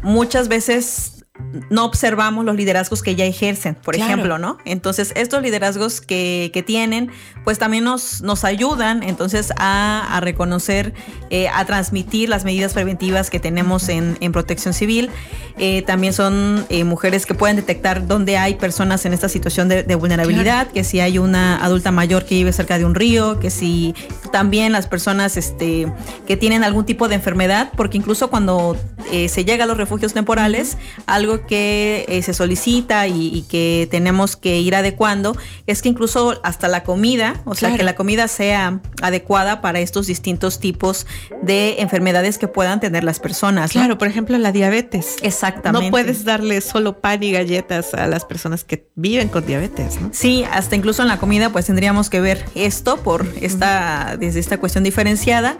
muchas 0.03 0.49
veces 0.49 1.22
no 1.71 1.85
observamos 1.85 2.45
los 2.45 2.57
liderazgos 2.57 3.03
que 3.03 3.15
ya 3.15 3.25
ejercen, 3.25 3.75
por 3.75 3.97
ejemplo, 3.97 4.39
¿no? 4.39 4.59
Entonces, 4.65 5.13
estos 5.17 5.43
liderazgos 5.43 6.01
que, 6.01 6.63
tienen, 6.67 7.11
pues 7.45 7.59
también 7.59 7.83
nos, 7.83 8.23
nos 8.23 8.45
ayudan 8.45 9.03
entonces 9.03 9.53
a, 9.57 10.21
reconocer, 10.23 10.95
eh, 11.31 11.49
a 11.49 11.65
transmitir 11.65 12.29
las 12.29 12.45
medidas 12.45 12.73
preventivas 12.73 13.31
que 13.31 13.41
tenemos 13.41 13.89
en, 13.89 14.17
protección 14.33 14.73
civil. 14.73 15.11
Eh, 15.59 15.83
también 15.83 16.13
son 16.13 16.65
eh, 16.69 16.85
mujeres 16.85 17.27
que 17.27 17.35
pueden 17.35 17.57
detectar 17.57 18.07
dónde 18.07 18.39
hay 18.39 18.55
personas 18.55 19.05
en 19.05 19.13
esta 19.13 19.29
situación 19.29 19.69
de, 19.69 19.95
vulnerabilidad, 19.95 20.69
que 20.69 20.85
si 20.85 21.01
hay 21.01 21.19
una 21.19 21.63
adulta 21.63 21.91
mayor 21.91 22.25
que 22.25 22.37
vive 22.37 22.53
cerca 22.53 22.79
de 22.79 22.85
un 22.85 22.95
río, 22.95 23.39
que 23.41 23.51
si 23.51 23.95
también 24.31 24.73
las 24.73 24.87
personas 24.87 25.37
este, 25.37 25.93
que 26.27 26.37
tienen 26.37 26.65
algún 26.65 26.87
tipo 26.87 27.09
de 27.09 27.17
enfermedad, 27.17 27.71
porque 27.77 27.99
incluso 27.99 28.31
cuando 28.31 28.77
se 29.11 29.45
llega 29.45 29.65
a 29.65 29.67
los 29.67 29.77
refugios 29.77 30.15
temporales, 30.15 30.79
algo 31.07 31.42
que 31.47 32.05
eh, 32.09 32.23
se 32.23 32.35
solicita 32.35 33.07
y, 33.07 33.43
que 33.49 33.89
tenemos 33.91 34.37
que 34.37 34.61
ir 34.61 34.75
adecuando 34.75 35.37
es 35.67 35.83
que 35.83 35.89
incluso 35.89 36.41
hasta 36.43 36.69
la 36.69 36.85
comida, 36.85 37.41
o 37.45 37.55
sea, 37.55 37.77
que 37.77 37.83
la 37.83 37.95
comida 37.95 38.29
sea 38.29 38.81
adecuada 39.03 39.61
para 39.61 39.81
estos 39.81 40.07
distintos 40.07 40.61
tipos 40.61 41.07
de 41.43 41.81
enfermedades 41.81 42.39
que 42.39 42.49
puedan 42.49 42.81
tener 42.81 43.05
las 43.05 43.21
personas. 43.21 43.73
Claro, 43.73 43.99
por 43.99 44.09
ejemplo, 44.09 44.39
la 44.39 44.53
diabetes. 44.53 45.17
Exactamente. 45.23 45.87
No 45.87 45.91
puedes 45.91 46.25
darle 46.25 46.61
solo 46.61 47.01
pan 47.01 47.23
y 47.23 47.33
galletas 47.33 47.95
a 47.95 48.07
las 48.07 48.25
personas 48.25 48.65
que 48.65 48.89
viven 48.95 49.29
con 49.29 49.45
diabetes, 49.47 50.01
¿no? 50.01 50.11
Sí, 50.13 50.45
hasta 50.51 50.77
incluso 50.77 51.03
en 51.03 51.09
la 51.09 51.19
comida 51.19 51.51
pues 51.51 51.67
tendríamos 51.67 52.11
que 52.11 52.21
ver 52.21 52.45
esto 52.55 52.99
por 52.99 53.27
esta, 53.41 54.17
desde 54.19 54.41
esta 54.41 54.59
cuestión 54.59 54.85
diferenciada 54.85 55.57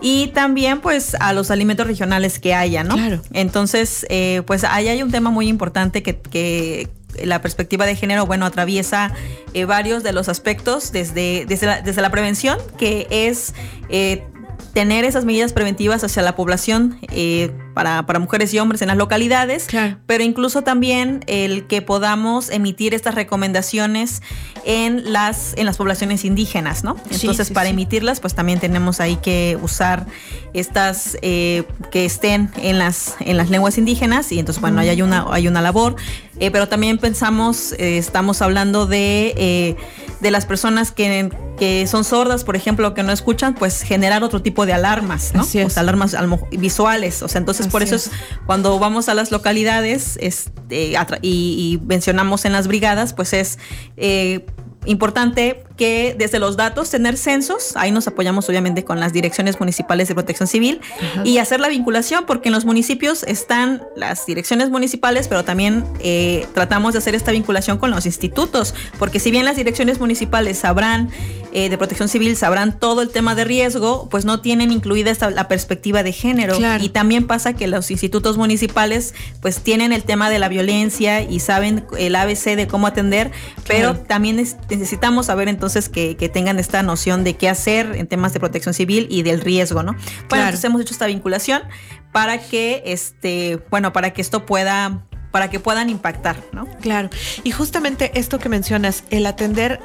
y 0.00 0.28
también 0.28 0.80
pues 0.80 1.14
a 1.20 1.32
los 1.32 1.50
alimentos 1.50 1.86
regionales 1.86 2.38
que 2.38 2.54
haya, 2.54 2.84
¿no? 2.84 2.94
Claro. 2.94 3.22
Entonces, 3.32 4.06
eh, 4.08 4.42
pues 4.46 4.64
ahí 4.64 4.88
hay 4.88 5.02
un 5.02 5.10
tema 5.10 5.30
muy 5.30 5.48
importante 5.48 6.02
que, 6.02 6.18
que 6.18 6.88
la 7.22 7.42
perspectiva 7.42 7.86
de 7.86 7.96
género, 7.96 8.26
bueno, 8.26 8.46
atraviesa 8.46 9.12
eh, 9.54 9.64
varios 9.64 10.02
de 10.02 10.12
los 10.12 10.28
aspectos 10.28 10.92
desde, 10.92 11.44
desde, 11.46 11.66
la, 11.66 11.82
desde 11.82 12.02
la 12.02 12.10
prevención, 12.10 12.58
que 12.78 13.06
es 13.10 13.54
eh, 13.88 14.24
tener 14.72 15.04
esas 15.04 15.24
medidas 15.24 15.52
preventivas 15.52 16.04
hacia 16.04 16.22
la 16.22 16.36
población 16.36 16.98
eh, 17.12 17.52
para, 17.74 18.06
para, 18.06 18.18
mujeres 18.18 18.52
y 18.54 18.58
hombres 18.58 18.82
en 18.82 18.88
las 18.88 18.96
localidades, 18.96 19.66
pero 20.06 20.24
incluso 20.24 20.62
también 20.62 21.24
el 21.26 21.66
que 21.66 21.82
podamos 21.82 22.50
emitir 22.50 22.94
estas 22.94 23.14
recomendaciones 23.14 24.22
en 24.64 25.12
las, 25.12 25.54
en 25.56 25.66
las 25.66 25.76
poblaciones 25.76 26.24
indígenas, 26.24 26.84
¿no? 26.84 26.96
Entonces, 27.10 27.50
para 27.50 27.68
emitirlas, 27.68 28.20
pues 28.20 28.34
también 28.34 28.60
tenemos 28.60 29.00
ahí 29.00 29.16
que 29.16 29.58
usar 29.62 30.06
estas 30.52 31.16
eh, 31.22 31.64
que 31.90 32.04
estén 32.04 32.50
en 32.56 32.78
las, 32.78 33.14
en 33.20 33.36
las 33.36 33.50
lenguas 33.50 33.78
indígenas 33.78 34.32
y 34.32 34.38
entonces, 34.38 34.60
bueno, 34.60 34.80
ahí 34.80 34.88
hay 34.88 35.02
una, 35.02 35.26
hay 35.30 35.48
una 35.48 35.62
labor, 35.62 35.96
eh, 36.38 36.50
pero 36.50 36.68
también 36.68 36.98
pensamos, 36.98 37.72
estamos 37.78 38.42
hablando 38.42 38.86
de, 38.86 39.76
de 40.20 40.30
las 40.30 40.46
personas 40.46 40.92
que, 40.92 41.30
que 41.58 41.86
son 41.86 42.04
sordas, 42.04 42.44
por 42.44 42.56
ejemplo, 42.56 42.94
que 42.94 43.02
no 43.02 43.12
escuchan, 43.12 43.54
pues 43.54 43.82
generar 43.82 44.22
otro 44.22 44.42
tipo 44.42 44.66
de 44.66 44.72
alarmas, 44.72 45.32
¿no? 45.34 45.42
O 45.42 45.44
sea, 45.44 45.68
alarmas 45.76 46.16
visuales. 46.52 47.22
O 47.22 47.28
sea, 47.28 47.38
entonces 47.38 47.59
por 47.68 47.82
eso 47.82 47.96
es 47.96 48.10
cuando 48.46 48.78
vamos 48.78 49.08
a 49.08 49.14
las 49.14 49.30
localidades 49.30 50.18
este, 50.20 50.94
y, 51.22 51.80
y, 51.80 51.80
mencionamos 51.86 52.44
en 52.44 52.52
las 52.52 52.66
brigadas, 52.66 53.12
pues 53.12 53.32
es 53.32 53.58
eh, 53.96 54.46
importante 54.86 55.64
que 55.80 56.14
desde 56.18 56.38
los 56.38 56.58
datos 56.58 56.90
tener 56.90 57.16
censos, 57.16 57.74
ahí 57.74 57.90
nos 57.90 58.06
apoyamos 58.06 58.46
obviamente 58.50 58.84
con 58.84 59.00
las 59.00 59.14
direcciones 59.14 59.58
municipales 59.60 60.08
de 60.08 60.14
protección 60.14 60.46
civil 60.46 60.82
y 61.24 61.38
hacer 61.38 61.58
la 61.58 61.68
vinculación 61.68 62.26
porque 62.26 62.50
en 62.50 62.52
los 62.52 62.66
municipios 62.66 63.22
están 63.22 63.82
las 63.96 64.26
direcciones 64.26 64.68
municipales, 64.68 65.26
pero 65.26 65.42
también 65.42 65.86
eh, 66.00 66.46
tratamos 66.52 66.92
de 66.92 66.98
hacer 66.98 67.14
esta 67.14 67.32
vinculación 67.32 67.78
con 67.78 67.90
los 67.90 68.04
institutos, 68.04 68.74
porque 68.98 69.20
si 69.20 69.30
bien 69.30 69.46
las 69.46 69.56
direcciones 69.56 70.00
municipales 70.00 70.58
sabrán 70.58 71.08
eh, 71.52 71.70
de 71.70 71.78
protección 71.78 72.10
civil, 72.10 72.36
sabrán 72.36 72.78
todo 72.78 73.00
el 73.00 73.08
tema 73.08 73.34
de 73.34 73.44
riesgo, 73.44 74.06
pues 74.10 74.26
no 74.26 74.42
tienen 74.42 74.72
incluida 74.72 75.10
esta, 75.10 75.30
la 75.30 75.48
perspectiva 75.48 76.02
de 76.02 76.12
género. 76.12 76.58
Y 76.78 76.90
también 76.90 77.26
pasa 77.26 77.54
que 77.54 77.66
los 77.68 77.90
institutos 77.90 78.36
municipales 78.36 79.14
pues 79.40 79.60
tienen 79.60 79.94
el 79.94 80.04
tema 80.04 80.28
de 80.28 80.38
la 80.38 80.48
violencia 80.48 81.22
y 81.22 81.40
saben 81.40 81.86
el 81.98 82.16
ABC 82.16 82.54
de 82.54 82.66
cómo 82.66 82.86
atender, 82.86 83.30
pero 83.66 83.96
también 83.96 84.36
necesitamos 84.36 85.26
saber 85.26 85.48
entonces 85.48 85.69
entonces 85.70 85.88
que, 85.88 86.28
tengan 86.28 86.58
esta 86.58 86.82
noción 86.82 87.22
de 87.22 87.36
qué 87.36 87.48
hacer 87.48 87.94
en 87.94 88.06
temas 88.06 88.32
de 88.32 88.40
protección 88.40 88.74
civil 88.74 89.06
y 89.10 89.22
del 89.22 89.40
riesgo, 89.40 89.82
¿no? 89.82 89.92
Bueno, 90.28 90.44
entonces 90.44 90.64
hemos 90.64 90.80
hecho 90.80 90.92
esta 90.92 91.06
vinculación 91.06 91.62
para 92.12 92.38
que 92.38 92.82
este, 92.86 93.60
bueno, 93.70 93.92
para 93.92 94.12
que 94.12 94.20
esto 94.20 94.46
pueda 94.46 95.04
para 95.30 95.48
que 95.48 95.60
puedan 95.60 95.90
impactar, 95.90 96.42
¿no? 96.52 96.66
Claro. 96.80 97.08
Y 97.44 97.52
justamente 97.52 98.10
esto 98.18 98.40
que 98.40 98.48
mencionas, 98.48 99.04
el 99.10 99.26
atender 99.26 99.78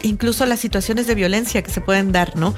incluso 0.00 0.46
las 0.46 0.60
situaciones 0.60 1.06
de 1.06 1.14
violencia 1.14 1.60
que 1.60 1.70
se 1.70 1.82
pueden 1.82 2.10
dar, 2.10 2.36
¿no? 2.36 2.54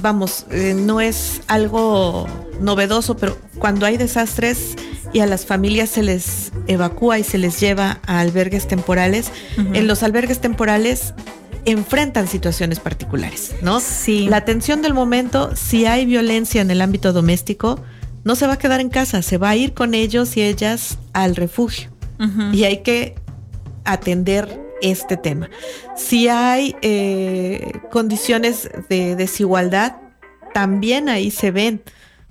Vamos, 0.00 0.46
eh, 0.50 0.72
no 0.74 1.02
es 1.02 1.42
algo 1.46 2.26
novedoso, 2.58 3.18
pero 3.18 3.36
cuando 3.58 3.84
hay 3.84 3.98
desastres 3.98 4.76
y 5.12 5.20
a 5.20 5.26
las 5.26 5.44
familias 5.44 5.90
se 5.90 6.02
les 6.02 6.52
evacúa 6.68 7.18
y 7.18 7.24
se 7.24 7.36
les 7.36 7.60
lleva 7.60 8.00
a 8.06 8.20
albergues 8.20 8.66
temporales, 8.66 9.30
en 9.58 9.86
los 9.86 10.02
albergues 10.02 10.40
temporales 10.40 11.12
enfrentan 11.64 12.28
situaciones 12.28 12.80
particulares, 12.80 13.54
¿no? 13.62 13.80
Sí. 13.80 14.28
La 14.28 14.38
atención 14.38 14.82
del 14.82 14.94
momento, 14.94 15.54
si 15.56 15.86
hay 15.86 16.06
violencia 16.06 16.60
en 16.60 16.70
el 16.70 16.80
ámbito 16.80 17.12
doméstico, 17.12 17.80
no 18.24 18.34
se 18.34 18.46
va 18.46 18.54
a 18.54 18.58
quedar 18.58 18.80
en 18.80 18.90
casa, 18.90 19.22
se 19.22 19.38
va 19.38 19.50
a 19.50 19.56
ir 19.56 19.74
con 19.74 19.94
ellos 19.94 20.36
y 20.36 20.42
ellas 20.42 20.98
al 21.12 21.36
refugio. 21.36 21.90
Y 22.52 22.64
hay 22.64 22.78
que 22.78 23.14
atender 23.84 24.60
este 24.82 25.16
tema. 25.16 25.48
Si 25.96 26.28
hay 26.28 26.74
eh, 26.82 27.72
condiciones 27.92 28.68
de 28.88 29.14
desigualdad, 29.14 29.96
también 30.52 31.08
ahí 31.08 31.30
se 31.30 31.52
ven, 31.52 31.80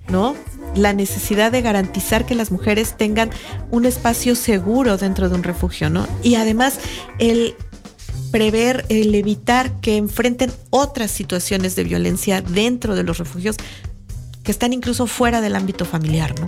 ¿no? 0.08 0.34
La 0.74 0.92
necesidad 0.92 1.50
de 1.52 1.62
garantizar 1.62 2.26
que 2.26 2.34
las 2.34 2.50
mujeres 2.50 2.96
tengan 2.96 3.30
un 3.70 3.86
espacio 3.86 4.34
seguro 4.34 4.98
dentro 4.98 5.28
de 5.28 5.34
un 5.34 5.42
refugio, 5.42 5.88
¿no? 5.88 6.06
Y 6.22 6.34
además 6.34 6.78
el 7.18 7.54
prever, 8.30 8.84
el 8.88 9.14
evitar 9.14 9.80
que 9.80 9.96
enfrenten 9.96 10.52
otras 10.70 11.10
situaciones 11.10 11.76
de 11.76 11.84
violencia 11.84 12.40
dentro 12.42 12.94
de 12.94 13.02
los 13.02 13.18
refugios 13.18 13.56
que 14.42 14.52
están 14.52 14.72
incluso 14.72 15.06
fuera 15.06 15.40
del 15.40 15.56
ámbito 15.56 15.84
familiar, 15.84 16.34
¿no? 16.40 16.46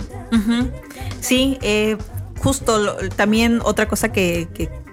Sí, 1.21 1.59
eh, 1.61 1.99
justo 2.39 2.97
también 3.17 3.61
otra 3.63 3.89
cosa 3.89 4.11
que, 4.11 4.49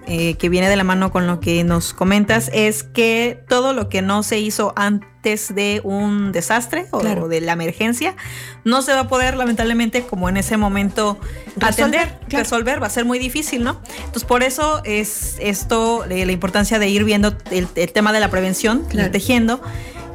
eh, 0.07 0.35
que, 0.35 0.49
viene 0.49 0.69
de 0.69 0.75
la 0.75 0.83
mano 0.83 1.11
con 1.11 1.27
lo 1.27 1.39
que 1.39 1.63
nos 1.63 1.93
comentas 1.93 2.49
es 2.53 2.83
que 2.83 3.43
todo 3.47 3.73
lo 3.73 3.89
que 3.89 4.01
no 4.01 4.23
se 4.23 4.39
hizo 4.39 4.73
antes 4.75 5.53
de 5.53 5.81
un 5.83 6.31
desastre 6.31 6.87
o 6.91 7.01
de 7.27 7.41
la 7.41 7.51
emergencia 7.51 8.15
no 8.63 8.81
se 8.81 8.93
va 8.93 9.01
a 9.01 9.07
poder 9.07 9.35
lamentablemente 9.35 10.03
como 10.03 10.29
en 10.29 10.37
ese 10.37 10.55
momento 10.57 11.19
atender, 11.61 12.17
resolver, 12.29 12.81
va 12.81 12.87
a 12.87 12.89
ser 12.89 13.03
muy 13.03 13.19
difícil, 13.19 13.63
¿no? 13.63 13.81
Entonces 13.97 14.23
por 14.23 14.43
eso 14.43 14.81
es 14.85 15.35
esto 15.39 16.05
la 16.07 16.31
importancia 16.31 16.79
de 16.79 16.87
ir 16.87 17.03
viendo 17.03 17.35
el, 17.51 17.67
tema 17.67 18.13
de 18.13 18.19
la 18.19 18.29
prevención, 18.29 18.87
tejiendo. 19.11 19.61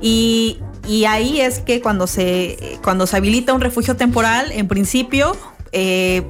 Y 0.01 0.59
y 0.89 1.05
ahí 1.05 1.41
es 1.41 1.61
que 1.61 1.81
cuando 1.81 2.07
se, 2.07 2.79
cuando 2.83 3.07
se 3.07 3.17
habilita 3.17 3.53
un 3.53 3.61
refugio 3.61 3.97
temporal, 3.97 4.51
en 4.51 4.67
principio, 4.67 5.37
eh, 5.71 6.23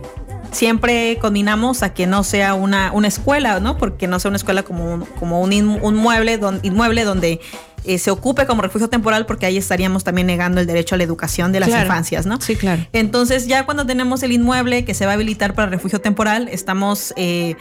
siempre 0.52 1.18
combinamos 1.20 1.82
a 1.82 1.92
que 1.92 2.06
no 2.06 2.22
sea 2.22 2.54
una, 2.54 2.92
una 2.92 3.08
escuela, 3.08 3.58
¿no? 3.58 3.76
Porque 3.78 4.06
no 4.06 4.20
sea 4.20 4.28
una 4.28 4.36
escuela 4.36 4.62
como 4.62 4.94
un, 4.94 5.04
como 5.18 5.40
un, 5.40 5.52
inmueble, 5.52 6.38
inmueble 6.62 7.04
donde 7.04 7.40
eh, 7.84 7.98
se 7.98 8.12
ocupe 8.12 8.46
como 8.46 8.62
refugio 8.62 8.88
temporal 8.88 9.26
porque 9.26 9.46
ahí 9.46 9.56
estaríamos 9.56 10.04
también 10.04 10.28
negando 10.28 10.60
el 10.60 10.66
derecho 10.66 10.94
a 10.94 10.98
la 10.98 11.04
educación 11.04 11.50
de 11.50 11.60
las 11.60 11.70
infancias, 11.70 12.26
¿no? 12.26 12.40
Sí, 12.40 12.54
claro. 12.54 12.86
Entonces 12.92 13.48
ya 13.48 13.64
cuando 13.64 13.84
tenemos 13.86 14.22
el 14.22 14.32
inmueble 14.32 14.84
que 14.84 14.94
se 14.94 15.04
va 15.04 15.12
a 15.12 15.14
habilitar 15.14 15.54
para 15.54 15.68
refugio 15.68 16.00
temporal, 16.00 16.48
estamos 16.48 17.12
eh, 17.16 17.56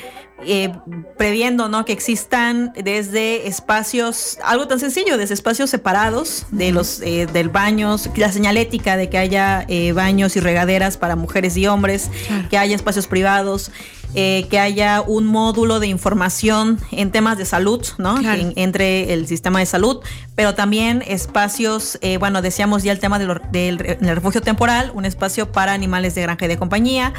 eh, 0.46 0.74
previendo 1.18 1.70
¿no? 1.70 1.86
que 1.86 1.94
existan 1.94 2.74
desde 2.74 3.48
espacios, 3.48 4.38
algo 4.44 4.68
tan 4.68 4.80
sencillo, 4.80 5.18
desde 5.18 5.34
espacios 5.34 5.70
separados 5.70 6.46
de 6.52 6.72
los 6.72 7.00
del 7.00 7.50
baños, 7.50 8.10
la 8.16 8.32
señalética 8.32 8.98
de 8.98 9.10
que 9.10 9.18
haya 9.18 9.66
baños 9.94 10.36
y 10.36 10.40
regaderas 10.40 10.98
para 10.98 11.16
mujeres 11.16 11.58
y 11.58 11.68
hombres, 11.68 12.10
que 12.50 12.58
haya 12.58 12.76
espacios 12.76 13.08
privados. 13.08 13.72
Eh, 14.14 14.48
que 14.50 14.60
haya 14.60 15.00
un 15.00 15.26
módulo 15.26 15.80
de 15.80 15.88
información 15.88 16.80
en 16.92 17.12
temas 17.12 17.38
de 17.38 17.46
salud, 17.46 17.82
¿no? 17.98 18.20
entre 18.58 19.14
el 19.14 19.26
sistema 19.26 19.60
de 19.60 19.66
salud, 19.66 20.02
pero 20.36 20.54
también 20.54 21.02
espacios, 21.08 21.98
eh, 22.02 22.18
bueno, 22.18 22.42
decíamos 22.42 22.84
ya 22.84 22.92
el 22.92 23.00
tema 23.00 23.20
del, 23.20 23.80
refugio 23.80 24.42
temporal, 24.42 24.92
un 24.94 25.06
espacio 25.06 25.54
para 25.54 25.72
animales 25.72 26.14
de 26.14 26.24
granja 26.24 26.44
y 26.44 26.48
de 26.50 26.58
compañía, 26.58 27.14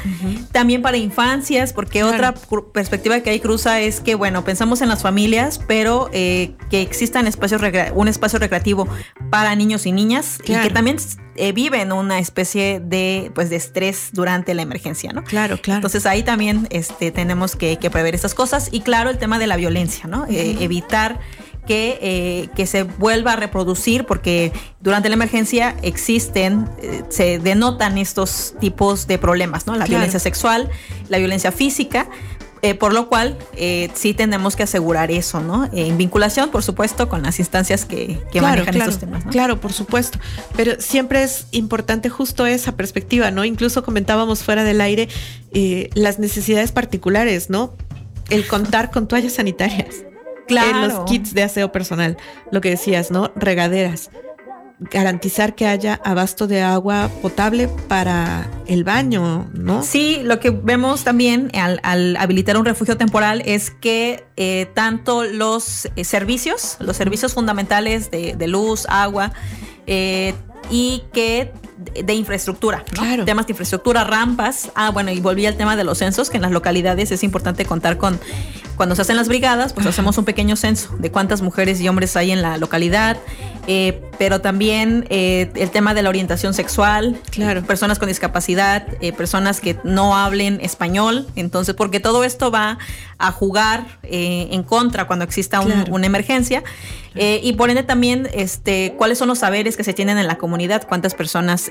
también 0.51 0.83
para 0.83 0.97
infancias, 0.97 1.73
porque 1.73 2.03
otra 2.03 2.35
perspectiva 2.73 3.12
que 3.21 3.29
hay 3.29 3.39
cruza 3.39 3.79
es 3.81 3.99
que, 3.99 4.15
bueno, 4.15 4.43
pensamos 4.43 4.81
en 4.81 4.89
las 4.89 5.01
familias, 5.01 5.59
pero 5.67 6.09
eh, 6.13 6.53
que 6.69 6.81
existan 6.81 7.27
espacios, 7.27 7.61
un 7.93 8.07
espacio 8.07 8.39
recreativo 8.39 8.87
para 9.29 9.55
niños 9.55 9.85
y 9.85 9.91
niñas 9.91 10.39
y 10.45 10.53
que 10.55 10.69
también 10.69 10.97
eh, 11.35 11.51
viven 11.51 11.91
una 11.91 12.19
especie 12.19 12.79
de, 12.79 13.31
pues, 13.33 13.49
de 13.49 13.55
estrés 13.55 14.09
durante 14.11 14.53
la 14.53 14.61
emergencia, 14.61 15.11
¿no? 15.13 15.23
Claro, 15.23 15.57
claro. 15.59 15.77
Entonces 15.77 16.05
ahí 16.05 16.21
también 16.21 16.67
este, 16.69 17.11
tenemos 17.11 17.55
que, 17.55 17.77
prever 17.91 18.13
estas 18.13 18.35
cosas 18.35 18.69
y 18.71 18.81
claro, 18.81 19.09
el 19.09 19.17
tema 19.17 19.39
de 19.39 19.47
la 19.47 19.57
violencia, 19.57 20.07
¿no? 20.07 20.25
Eh, 20.29 20.57
evitar 20.59 21.19
que, 21.65 21.97
eh, 22.01 22.49
que, 22.55 22.67
se 22.67 22.83
vuelva 22.83 23.33
a 23.33 23.35
reproducir 23.35 24.05
porque 24.05 24.51
durante 24.79 25.09
la 25.09 25.15
emergencia 25.15 25.75
existen, 25.81 26.69
se 27.09 27.39
denotan 27.39 27.97
estos 27.97 28.53
tipos 28.59 29.07
de 29.07 29.17
problemas, 29.17 29.65
¿no? 29.65 29.75
La 29.75 29.85
violencia 29.85 30.19
sexual, 30.19 30.69
la 31.09 31.17
violencia 31.17 31.51
física, 31.51 32.07
eh, 32.63 32.75
por 32.75 32.93
lo 32.93 33.09
cual, 33.09 33.37
eh, 33.57 33.89
sí 33.93 34.13
tenemos 34.13 34.55
que 34.55 34.63
asegurar 34.63 35.11
eso, 35.11 35.41
¿no? 35.41 35.69
en 35.73 35.97
vinculación, 35.97 36.49
por 36.49 36.63
supuesto, 36.63 37.09
con 37.09 37.21
las 37.21 37.39
instancias 37.39 37.83
que, 37.83 38.21
manejan 38.41 38.77
estos 38.77 38.99
temas. 38.99 39.25
¿no? 39.25 39.31
Claro, 39.31 39.59
por 39.59 39.73
supuesto. 39.73 40.17
Pero 40.55 40.79
siempre 40.79 41.23
es 41.23 41.45
importante 41.51 42.07
justo 42.07 42.45
esa 42.45 42.77
perspectiva, 42.77 43.31
¿no? 43.31 43.43
Incluso 43.43 43.83
comentábamos 43.83 44.43
fuera 44.43 44.63
del 44.63 44.79
aire 44.79 45.09
eh, 45.51 45.89
las 45.93 46.19
necesidades 46.19 46.71
particulares, 46.71 47.49
¿no? 47.49 47.73
El 48.29 48.47
contar 48.47 48.91
con 48.91 49.09
toallas 49.09 49.33
sanitarias. 49.33 50.05
Claro. 50.47 50.87
los 50.87 51.05
kits 51.05 51.33
de 51.33 51.43
aseo 51.43 51.73
personal, 51.73 52.17
lo 52.49 52.61
que 52.61 52.69
decías, 52.69 53.11
¿no? 53.11 53.33
Regaderas 53.35 54.09
garantizar 54.79 55.55
que 55.55 55.67
haya 55.67 55.99
abasto 56.03 56.47
de 56.47 56.61
agua 56.61 57.09
potable 57.21 57.69
para 57.87 58.49
el 58.67 58.83
baño, 58.83 59.49
¿no? 59.53 59.83
Sí, 59.83 60.19
lo 60.23 60.39
que 60.39 60.49
vemos 60.49 61.03
también 61.03 61.51
al, 61.53 62.15
habilitar 62.17 62.57
un 62.57 62.65
refugio 62.65 62.97
temporal 62.97 63.41
es 63.45 63.71
que 63.71 64.25
eh, 64.35 64.67
tanto 64.73 65.23
los 65.23 65.89
eh, 65.95 66.03
servicios, 66.03 66.77
los 66.79 66.97
servicios 66.97 67.33
fundamentales 67.33 68.11
de, 68.11 68.47
luz, 68.47 68.85
agua, 68.89 69.31
eh, 69.87 70.33
y 70.69 71.03
que 71.13 71.51
de 71.83 72.13
infraestructura, 72.13 72.83
claro. 72.83 73.25
temas 73.25 73.47
de 73.47 73.53
infraestructura, 73.53 74.03
rampas. 74.03 74.71
Ah, 74.75 74.91
bueno, 74.91 75.11
y 75.11 75.19
volví 75.19 75.45
al 75.45 75.55
tema 75.55 75.75
de 75.75 75.83
los 75.83 75.97
censos, 75.97 76.29
que 76.29 76.37
en 76.37 76.43
las 76.43 76.51
localidades 76.51 77.11
es 77.11 77.23
importante 77.23 77.65
contar 77.65 77.97
con, 77.97 78.19
cuando 78.75 78.95
se 78.95 79.03
hacen 79.03 79.15
las 79.15 79.27
brigadas, 79.27 79.73
pues 79.73 79.85
hacemos 79.85 80.17
un 80.17 80.25
pequeño 80.25 80.55
censo 80.55 80.95
de 80.97 81.11
cuántas 81.11 81.41
mujeres 81.41 81.79
y 81.79 81.87
hombres 81.87 82.15
hay 82.17 82.31
en 82.31 82.41
la 82.41 82.57
localidad, 82.57 83.17
eh, 83.67 84.01
pero 84.17 84.41
también 84.41 85.05
eh, 85.09 85.51
el 85.55 85.69
tema 85.69 85.93
de 85.93 86.01
la 86.01 86.09
orientación 86.09 86.53
sexual, 86.53 87.19
claro. 87.29 87.63
personas 87.63 87.99
con 87.99 88.07
discapacidad, 88.07 88.87
eh, 88.99 89.13
personas 89.13 89.61
que 89.61 89.77
no 89.83 90.17
hablen 90.17 90.59
español, 90.61 91.27
entonces, 91.35 91.75
porque 91.75 91.99
todo 91.99 92.23
esto 92.23 92.51
va 92.51 92.77
a 93.19 93.31
jugar 93.31 93.85
en 94.03 94.63
contra 94.63 95.07
cuando 95.07 95.23
exista 95.23 95.61
una 95.61 96.05
emergencia. 96.05 96.63
Y 97.15 97.53
por 97.53 97.69
ende 97.69 97.83
también, 97.83 98.27
este, 98.33 98.95
cuáles 98.97 99.17
son 99.17 99.27
los 99.27 99.39
saberes 99.39 99.77
que 99.77 99.83
se 99.83 99.93
tienen 99.93 100.17
en 100.17 100.27
la 100.27 100.37
comunidad, 100.37 100.87
cuántas 100.87 101.13
personas 101.13 101.69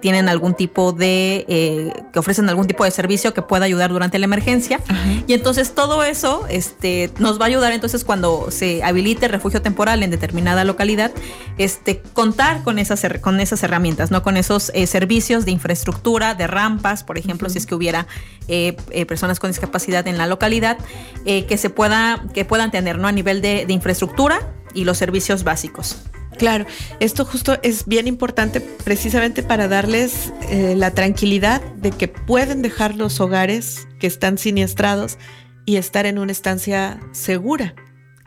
tienen 0.00 0.28
algún 0.28 0.54
tipo 0.54 0.92
de, 0.92 1.92
que 2.12 2.18
ofrecen 2.18 2.48
algún 2.48 2.66
tipo 2.66 2.84
de 2.84 2.90
servicio 2.90 3.34
que 3.34 3.42
pueda 3.42 3.64
ayudar 3.64 3.90
durante 3.90 4.18
la 4.18 4.24
emergencia. 4.24 4.80
Y 5.26 5.32
entonces 5.32 5.74
todo 5.74 6.04
eso 6.04 6.46
este, 6.48 7.10
nos 7.18 7.40
va 7.40 7.44
a 7.44 7.48
ayudar 7.48 7.72
entonces 7.72 8.04
cuando 8.04 8.50
se 8.50 8.82
habilite 8.82 9.28
refugio 9.28 9.62
temporal 9.62 10.02
en 10.02 10.10
determinada 10.10 10.64
localidad, 10.64 11.12
este, 11.58 12.00
contar 12.12 12.62
con 12.62 12.78
esas, 12.78 13.04
con 13.20 13.40
esas 13.40 13.62
herramientas, 13.62 14.10
¿no? 14.10 14.22
Con 14.22 14.36
esos 14.36 14.70
eh, 14.74 14.86
servicios 14.86 15.44
de 15.44 15.50
infraestructura, 15.50 16.34
de 16.34 16.46
rampas, 16.46 17.04
por 17.04 17.18
ejemplo, 17.18 17.48
si 17.48 17.58
es 17.58 17.66
que 17.66 17.74
hubiera 17.74 18.06
eh, 18.48 18.76
eh, 18.90 19.06
personas 19.06 19.40
con 19.40 19.50
discapacidad 19.50 20.06
en 20.06 20.18
la 20.18 20.26
localidad, 20.26 20.78
que 21.24 21.58
se 21.58 21.68
pueda, 21.68 22.24
que 22.32 22.46
puedan 22.46 22.70
tener, 22.70 22.98
¿no? 22.98 23.06
A 23.06 23.12
nivel 23.12 23.42
de, 23.42 23.66
infraestructura 23.68 24.40
y 24.78 24.84
los 24.84 24.98
servicios 24.98 25.44
básicos. 25.44 25.96
Claro, 26.38 26.66
esto 27.00 27.24
justo 27.24 27.58
es 27.62 27.86
bien 27.86 28.06
importante 28.06 28.60
precisamente 28.60 29.42
para 29.42 29.66
darles 29.66 30.32
la 30.50 30.92
tranquilidad 30.92 31.60
de 31.74 31.90
que 31.90 32.06
pueden 32.06 32.62
dejar 32.62 32.94
los 32.94 33.20
hogares 33.20 33.88
que 33.98 34.06
están 34.06 34.38
siniestrados 34.38 35.18
y 35.66 35.76
estar 35.76 36.06
en 36.06 36.18
una 36.18 36.30
estancia 36.30 37.00
segura 37.10 37.74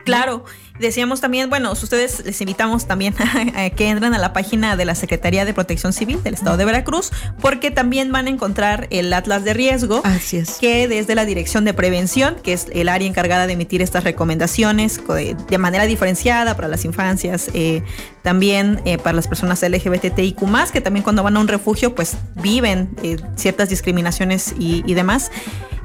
Claro, 0.04 0.44
decíamos 0.78 1.20
también, 1.20 1.50
bueno, 1.50 1.72
ustedes 1.72 2.24
les 2.24 2.40
invitamos 2.40 2.86
también 2.86 3.14
a, 3.56 3.70
que 3.70 3.88
entren 3.88 4.14
a 4.14 4.18
la 4.18 4.32
página 4.32 4.76
de 4.76 4.84
la 4.84 4.94
Secretaría 4.94 5.44
de 5.44 5.54
Protección 5.54 5.92
Civil 5.92 6.22
del 6.22 6.34
Estado 6.34 6.56
de 6.56 6.64
Veracruz, 6.64 7.10
porque 7.40 7.70
también 7.70 8.12
van 8.12 8.26
a 8.26 8.30
encontrar 8.30 8.86
el 8.90 9.12
Atlas 9.12 9.44
de 9.44 9.54
Riesgo, 9.54 10.02
Así 10.04 10.38
es. 10.38 10.58
que 10.60 10.88
desde 10.88 11.14
la 11.14 11.24
Dirección 11.24 11.64
de 11.64 11.74
Prevención, 11.74 12.36
que 12.42 12.52
es 12.52 12.66
el 12.72 12.88
área 12.88 13.08
encargada 13.08 13.46
de 13.46 13.54
emitir 13.54 13.82
estas 13.82 14.04
recomendaciones 14.04 15.00
de 15.48 15.58
manera 15.58 15.84
diferenciada 15.84 16.56
para 16.56 16.68
las 16.68 16.84
infancias, 16.84 17.50
eh, 17.54 17.82
también 18.22 18.80
eh, 18.84 18.98
para 18.98 19.14
las 19.14 19.28
personas 19.28 19.62
LGBTIQ, 19.62 20.72
que 20.72 20.80
también 20.80 21.02
cuando 21.02 21.22
van 21.22 21.36
a 21.36 21.40
un 21.40 21.48
refugio, 21.48 21.94
pues 21.94 22.16
viven 22.36 22.90
eh, 23.02 23.16
ciertas 23.36 23.68
discriminaciones 23.68 24.54
y, 24.58 24.82
y 24.86 24.94
demás. 24.94 25.30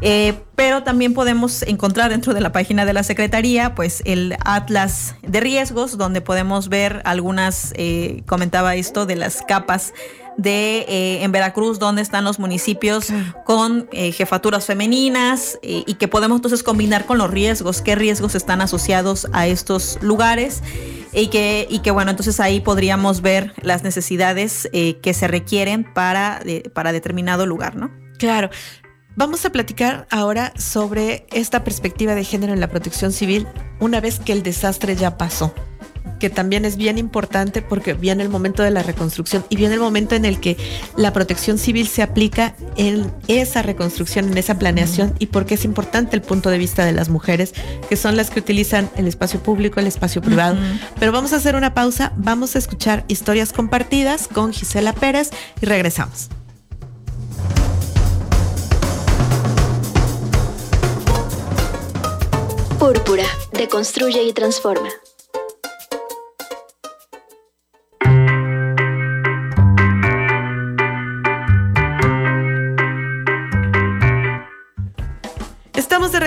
Eh, 0.01 0.35
pero 0.55 0.83
también 0.83 1.13
podemos 1.13 1.63
encontrar 1.63 2.09
dentro 2.09 2.33
de 2.33 2.41
la 2.41 2.51
página 2.51 2.85
de 2.85 2.93
la 2.93 3.03
Secretaría, 3.03 3.75
pues 3.75 4.01
el 4.05 4.35
Atlas 4.43 4.76
de 5.23 5.39
riesgos, 5.39 5.97
donde 5.97 6.21
podemos 6.21 6.69
ver 6.69 7.01
algunas, 7.03 7.73
eh, 7.75 8.23
comentaba 8.27 8.75
esto, 8.75 9.05
de 9.05 9.15
las 9.15 9.41
capas 9.41 9.93
de 10.37 10.85
eh, 10.87 11.23
en 11.23 11.31
Veracruz, 11.31 11.79
donde 11.79 12.03
están 12.03 12.23
los 12.23 12.37
municipios 12.37 13.07
con 13.43 13.89
jefaturas 13.91 14.65
femeninas 14.65 15.57
y 15.63 15.95
que 15.95 16.07
podemos 16.07 16.37
entonces 16.37 16.61
combinar 16.61 17.07
con 17.07 17.17
los 17.17 17.31
riesgos, 17.31 17.81
qué 17.81 17.95
riesgos 17.95 18.35
están 18.35 18.61
asociados 18.61 19.27
a 19.33 19.47
estos 19.47 19.97
lugares 20.01 20.61
y 21.11 21.27
que, 21.27 21.65
y 21.71 21.79
que 21.79 21.89
bueno, 21.89 22.11
entonces 22.11 22.39
ahí 22.39 22.59
podríamos 22.59 23.21
ver 23.21 23.53
las 23.63 23.81
necesidades 23.81 24.69
que 24.71 25.13
se 25.15 25.27
requieren 25.27 25.91
para, 25.91 26.39
para 26.73 26.91
determinado 26.91 27.47
lugar, 27.47 27.75
¿no? 27.75 27.89
Claro. 28.19 28.51
Vamos 29.17 29.43
a 29.45 29.49
platicar 29.49 30.05
ahora 30.11 30.53
sobre 30.59 31.25
esta 31.31 31.63
perspectiva 31.63 32.13
de 32.13 32.23
género 32.23 32.53
en 32.53 32.59
la 32.59 32.69
protección 32.69 33.11
civil 33.11 33.47
una 33.79 33.99
vez 33.99 34.19
que 34.19 34.31
el 34.31 34.43
desastre 34.43 34.95
ya 34.95 35.17
pasó 35.17 35.55
que 36.19 36.29
también 36.29 36.65
es 36.65 36.77
bien 36.77 36.97
importante 36.97 37.61
porque 37.61 37.93
viene 37.93 38.23
el 38.23 38.29
momento 38.29 38.63
de 38.63 38.71
la 38.71 38.83
reconstrucción 38.83 39.45
y 39.49 39.55
viene 39.55 39.75
el 39.75 39.79
momento 39.79 40.15
en 40.15 40.25
el 40.25 40.39
que 40.39 40.57
la 40.95 41.13
protección 41.13 41.57
civil 41.57 41.87
se 41.87 42.01
aplica 42.01 42.55
en 42.75 43.11
esa 43.27 43.61
reconstrucción, 43.61 44.31
en 44.31 44.37
esa 44.37 44.57
planeación 44.57 45.13
y 45.19 45.27
porque 45.27 45.55
es 45.55 45.65
importante 45.65 46.15
el 46.15 46.23
punto 46.23 46.49
de 46.49 46.57
vista 46.57 46.85
de 46.85 46.91
las 46.91 47.09
mujeres, 47.09 47.53
que 47.89 47.97
son 47.97 48.17
las 48.17 48.31
que 48.31 48.39
utilizan 48.39 48.89
el 48.95 49.07
espacio 49.07 49.41
público, 49.41 49.79
el 49.79 49.87
espacio 49.87 50.21
privado. 50.21 50.57
Pero 50.99 51.11
vamos 51.11 51.33
a 51.33 51.35
hacer 51.35 51.55
una 51.55 51.75
pausa, 51.75 52.13
vamos 52.17 52.55
a 52.55 52.59
escuchar 52.59 53.05
historias 53.07 53.53
compartidas 53.53 54.27
con 54.27 54.53
Gisela 54.53 54.93
Pérez 54.93 55.29
y 55.61 55.65
regresamos. 55.65 56.29
Púrpura, 62.79 63.23
deconstruye 63.53 64.21
y 64.21 64.33
transforma. 64.33 64.89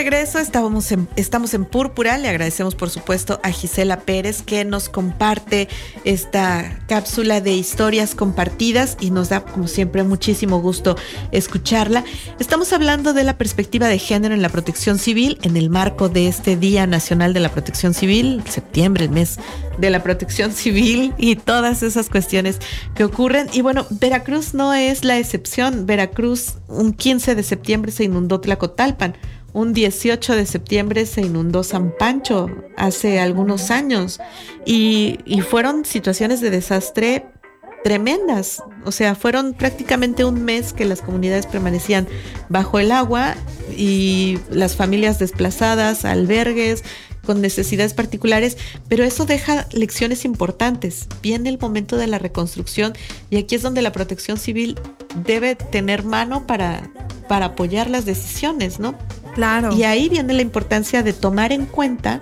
Regreso, 0.01 0.39
estamos 0.39 0.93
en, 0.93 1.09
estamos 1.17 1.53
en 1.53 1.67
Púrpura. 1.67 2.17
Le 2.17 2.31
agradecemos, 2.31 2.75
por 2.75 2.89
supuesto, 2.89 3.39
a 3.43 3.51
Gisela 3.51 4.01
Pérez 4.01 4.41
que 4.41 4.65
nos 4.65 4.89
comparte 4.89 5.69
esta 6.05 6.81
cápsula 6.89 7.43
de 7.43 7.53
historias 7.53 8.15
compartidas 8.15 8.97
y 8.99 9.11
nos 9.11 9.29
da, 9.29 9.45
como 9.45 9.69
siempre, 9.69 10.03
muchísimo 10.03 10.59
gusto 10.63 10.97
escucharla. 11.33 12.03
Estamos 12.39 12.73
hablando 12.73 13.13
de 13.13 13.25
la 13.25 13.37
perspectiva 13.37 13.89
de 13.89 13.99
género 13.99 14.35
en 14.35 14.41
la 14.41 14.49
protección 14.49 14.99
civil 14.99 15.39
en 15.43 15.59
el 15.59 15.69
marco 15.69 16.09
de 16.09 16.29
este 16.29 16.57
Día 16.57 16.87
Nacional 16.87 17.35
de 17.35 17.41
la 17.41 17.51
Protección 17.51 17.93
Civil, 17.93 18.43
septiembre, 18.49 19.05
el 19.05 19.11
mes 19.11 19.39
de 19.77 19.91
la 19.91 20.03
protección 20.03 20.53
civil 20.53 21.13
y 21.19 21.37
todas 21.37 21.83
esas 21.83 22.09
cuestiones 22.09 22.59
que 22.95 23.05
ocurren. 23.05 23.49
Y 23.53 23.61
bueno, 23.61 23.87
Veracruz 23.91 24.55
no 24.55 24.73
es 24.73 25.05
la 25.05 25.19
excepción. 25.19 25.85
Veracruz, 25.85 26.55
un 26.69 26.95
15 26.95 27.35
de 27.35 27.43
septiembre 27.43 27.93
se 27.93 28.05
inundó 28.05 28.41
Tlacotalpan 28.41 29.15
un 29.53 29.73
18 29.73 30.37
de 30.37 30.47
septiembre 30.47 31.07
se 31.07 31.23
inundó 31.23 31.63
San 31.63 31.93
Pancho 31.99 32.49
hace 32.77 33.19
algunos 33.21 33.71
años 33.71 34.21
y, 34.65 35.19
fueron 35.49 35.85
situaciones 35.85 36.41
de 36.41 36.51
desastre 36.51 37.27
tremendas. 37.83 38.63
O 38.85 38.93
sea, 38.93 39.15
fueron 39.15 39.55
prácticamente 39.55 40.25
un 40.25 40.45
mes 40.45 40.73
que 40.73 40.85
las 40.85 41.01
comunidades 41.01 41.47
permanecían 41.47 42.07
bajo 42.49 42.79
el 42.79 42.93
agua 42.93 43.35
y 43.77 44.39
las 44.51 44.77
familias 44.77 45.19
desplazadas, 45.19 46.05
albergues 46.05 46.85
con 47.25 47.41
necesidades 47.41 47.95
particulares, 47.95 48.57
pero 48.89 49.05
eso 49.05 49.25
deja 49.25 49.67
lecciones 49.73 50.25
importantes. 50.25 51.07
Viene 51.23 51.49
el 51.49 51.59
momento 51.59 51.97
de 51.97 52.07
la 52.07 52.19
reconstrucción 52.19 52.93
y 53.31 53.37
aquí 53.37 53.55
es 53.55 53.63
donde 53.63 53.83
la 53.83 53.93
protección 53.93 54.37
civil 54.37 54.79
debe 55.27 55.55
tener 55.57 56.05
mano 56.05 56.47
para, 56.47 56.91
para 57.29 57.47
apoyar 57.47 57.91
las 57.91 58.05
decisiones, 58.05 58.79
¿no? 58.79 58.95
Claro. 59.35 59.75
Y 59.75 59.85
ahí 59.85 60.09
viene 60.09 60.33
la 60.35 60.43
importancia 60.43 61.03
de 61.03 61.13
tomar 61.13 61.53
en 61.53 61.67
cuenta 61.67 62.21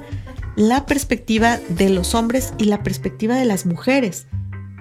la 0.56 0.86
perspectiva 0.86 1.58
de 1.68 1.88
los 1.90 2.14
hombres 2.14 2.52
y 2.58 2.64
la 2.64 2.82
perspectiva 2.82 3.36
de 3.36 3.44
las 3.44 3.64
mujeres 3.64 4.26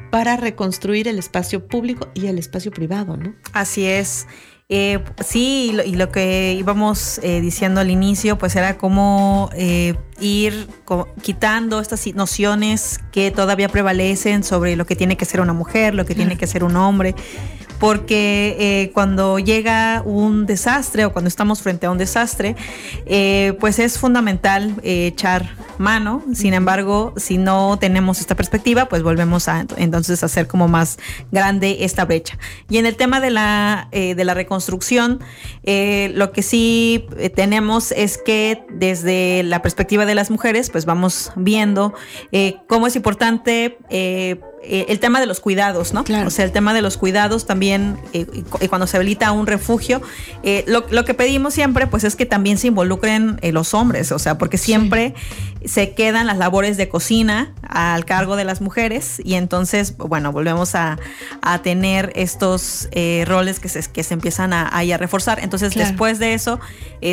para 0.10 0.38
reconstruir 0.38 1.08
el 1.08 1.20
espacio 1.20 1.68
público 1.68 2.08
y 2.14 2.28
el 2.28 2.40
espacio 2.40 2.72
privado, 2.72 3.18
¿no? 3.18 3.36
Así 3.54 3.86
es. 3.86 4.26
Eh, 4.70 5.00
sí, 5.26 5.72
y 5.86 5.96
lo, 5.96 6.12
que 6.12 6.56
íbamos 6.60 7.20
eh, 7.20 7.40
diciendo 7.40 7.80
al 7.80 7.90
inicio, 7.90 8.38
pues 8.38 8.56
era 8.56 8.78
cómo 8.78 9.50
eh, 9.54 9.96
ir 10.20 10.68
quitando 11.22 11.80
estas 11.80 12.06
nociones 12.16 13.00
que 13.14 13.32
todavía 13.32 13.70
prevalecen 13.70 14.44
sobre 14.44 14.76
lo 14.76 14.86
que 14.86 14.98
tiene 14.98 15.16
que 15.16 15.24
ser 15.24 15.40
una 15.40 15.54
mujer, 15.54 15.96
lo 15.96 16.06
que 16.06 16.16
tiene 16.16 16.38
que 16.38 16.48
ser 16.48 16.66
un 16.66 16.76
hombre 16.76 17.16
porque 17.80 18.56
eh, 18.60 18.92
cuando 18.94 19.40
llega 19.40 20.02
un 20.04 20.46
desastre 20.46 21.06
o 21.06 21.14
cuando 21.14 21.28
estamos 21.28 21.62
frente 21.62 21.86
a 21.86 21.92
un 21.92 21.98
desastre, 21.98 22.56
eh, 23.06 23.56
pues 23.60 23.80
es 23.80 24.00
fundamental 24.00 24.76
eh, 24.84 25.08
echar 25.08 25.56
mano. 25.78 26.24
Sin 26.34 26.54
embargo, 26.54 27.14
si 27.18 27.38
no 27.38 27.78
tenemos 27.80 28.20
esta 28.20 28.36
perspectiva, 28.36 28.86
pues 28.86 29.04
volvemos 29.04 29.48
a 29.48 29.66
entonces 29.78 30.24
hacer 30.24 30.48
como 30.48 30.68
más 30.68 30.98
grande 31.32 31.78
esta 31.82 32.06
brecha. 32.06 32.38
Y 32.70 32.78
en 32.78 32.86
el 32.86 32.96
tema 32.96 33.20
de 33.20 33.30
la, 33.30 33.90
de 33.92 34.26
la 34.26 34.34
reconstrucción, 34.34 35.20
lo 35.64 36.32
que 36.32 36.42
sí 36.42 37.06
tenemos 37.36 37.92
es 37.92 38.18
que 38.18 38.64
desde 38.72 39.44
la 39.44 39.62
perspectiva 39.62 40.06
de 40.06 40.16
las 40.16 40.32
mujeres, 40.32 40.72
pues 40.72 40.86
vamos 40.86 41.32
viendo 41.36 41.94
cómo 42.68 42.88
es 42.88 42.96
importante 42.96 43.78
eh, 44.70 44.86
el 44.90 45.00
tema 45.00 45.22
de 45.22 45.26
los 45.26 45.40
cuidados, 45.40 45.94
¿no? 45.94 46.04
Claro. 46.04 46.28
O 46.28 46.30
sea, 46.30 46.44
el 46.44 46.52
tema 46.52 46.74
de 46.74 46.82
los 46.82 46.98
cuidados 46.98 47.46
también, 47.46 47.98
eh, 48.12 48.26
cuando 48.68 48.86
se 48.86 48.98
habilita 48.98 49.32
un 49.32 49.48
refugio, 49.48 50.02
eh, 50.44 50.66
lo, 50.68 51.06
que 51.06 51.14
pedimos 51.14 51.54
siempre, 51.54 51.88
pues 51.88 52.04
es 52.04 52.18
que 52.18 52.26
también 52.26 52.58
se 52.58 52.68
involucren 52.68 53.40
los 53.54 53.74
hombres, 53.74 54.12
o 54.12 54.20
sea, 54.20 54.38
porque 54.38 54.58
siempre 54.58 55.14
se 55.64 55.94
quedan 55.94 56.28
las 56.28 56.38
labores 56.38 56.76
de 56.76 56.90
cocina 56.90 57.54
al 57.62 58.04
cargo 58.04 58.36
de 58.36 58.44
las 58.44 58.60
mujeres 58.60 59.22
y 59.24 59.36
entonces, 59.36 59.96
bueno, 59.98 60.32
volvemos 60.34 60.76
a, 60.76 60.98
tener 61.64 62.12
estos 62.16 62.90
roles 63.26 63.60
que 63.60 63.70
se, 63.70 63.82
que 63.90 64.04
se 64.04 64.14
empiezan 64.14 64.52
a, 64.52 64.68
a 64.68 64.98
reforzar. 64.98 65.40
Entonces, 65.42 65.74
después 65.74 66.20
de 66.20 66.34
eso, 66.34 66.60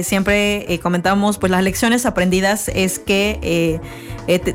siempre 0.02 0.80
comentamos, 0.82 1.38
pues 1.38 1.52
las 1.52 1.62
lecciones 1.62 2.04
aprendidas 2.04 2.68
es 2.68 2.98
que 2.98 3.80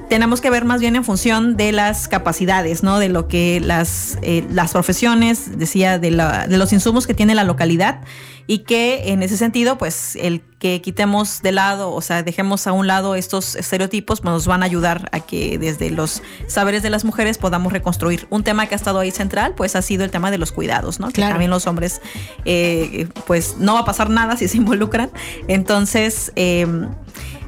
tenemos 0.09 0.41
que 0.41 0.49
ver 0.49 0.65
más 0.65 0.81
bien 0.81 0.95
en 0.97 1.03
función 1.05 1.55
de 1.55 1.71
las 1.71 2.07
capacidades, 2.07 2.83
¿no? 2.83 2.88
De 2.97 3.09
lo 3.09 3.27
que 3.27 3.59
las, 3.59 4.17
eh, 4.21 4.45
las 4.49 4.71
profesiones, 4.71 5.59
decía, 5.59 5.99
de, 5.99 6.09
de 6.09 6.57
los 6.57 6.73
insumos 6.73 7.05
que 7.05 7.13
tiene 7.13 7.35
la 7.35 7.43
localidad 7.43 8.01
y 8.49 8.59
que 8.59 9.11
en 9.11 9.21
ese 9.21 9.37
sentido, 9.37 9.77
pues 9.77 10.15
el 10.15 10.41
que 10.57 10.81
quitemos 10.81 11.43
de 11.43 11.51
lado, 11.51 11.91
o 11.91 12.01
sea, 12.01 12.23
dejemos 12.23 12.65
a 12.65 12.71
un 12.71 12.87
lado 12.87 13.13
estos 13.13 13.55
estereotipos, 13.55 14.21
pues 14.21 14.33
nos 14.33 14.47
van 14.47 14.63
a 14.63 14.65
ayudar 14.65 15.07
a 15.11 15.19
que 15.19 15.59
desde 15.59 15.91
los 15.91 16.23
saberes 16.47 16.81
de 16.81 16.89
las 16.89 17.05
mujeres 17.05 17.37
podamos 17.37 17.71
reconstruir. 17.71 18.25
Un 18.31 18.43
tema 18.43 18.65
que 18.65 18.73
ha 18.73 18.77
estado 18.77 18.97
ahí 18.97 19.11
central, 19.11 19.53
pues 19.55 19.75
ha 19.75 19.83
sido 19.83 20.03
el 20.03 20.09
tema 20.09 20.31
de 20.31 20.39
los 20.39 20.51
cuidados, 20.51 20.99
¿no? 20.99 21.09
Que 21.09 21.21
también 21.21 21.51
los 21.51 21.67
hombres, 21.67 22.01
eh, 22.43 23.07
pues 23.27 23.57
no 23.59 23.75
va 23.75 23.81
a 23.81 23.85
pasar 23.85 24.09
nada 24.09 24.35
si 24.35 24.47
se 24.47 24.57
involucran. 24.57 25.11
Entonces, 25.47 26.31
em, 26.35 26.89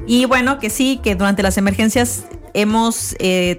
y 0.06 0.26
bueno, 0.26 0.60
que 0.60 0.70
sí, 0.70 1.00
que 1.02 1.16
durante 1.16 1.42
las 1.42 1.58
emergencias 1.58 2.26
hemos... 2.54 3.16
Eh, 3.18 3.58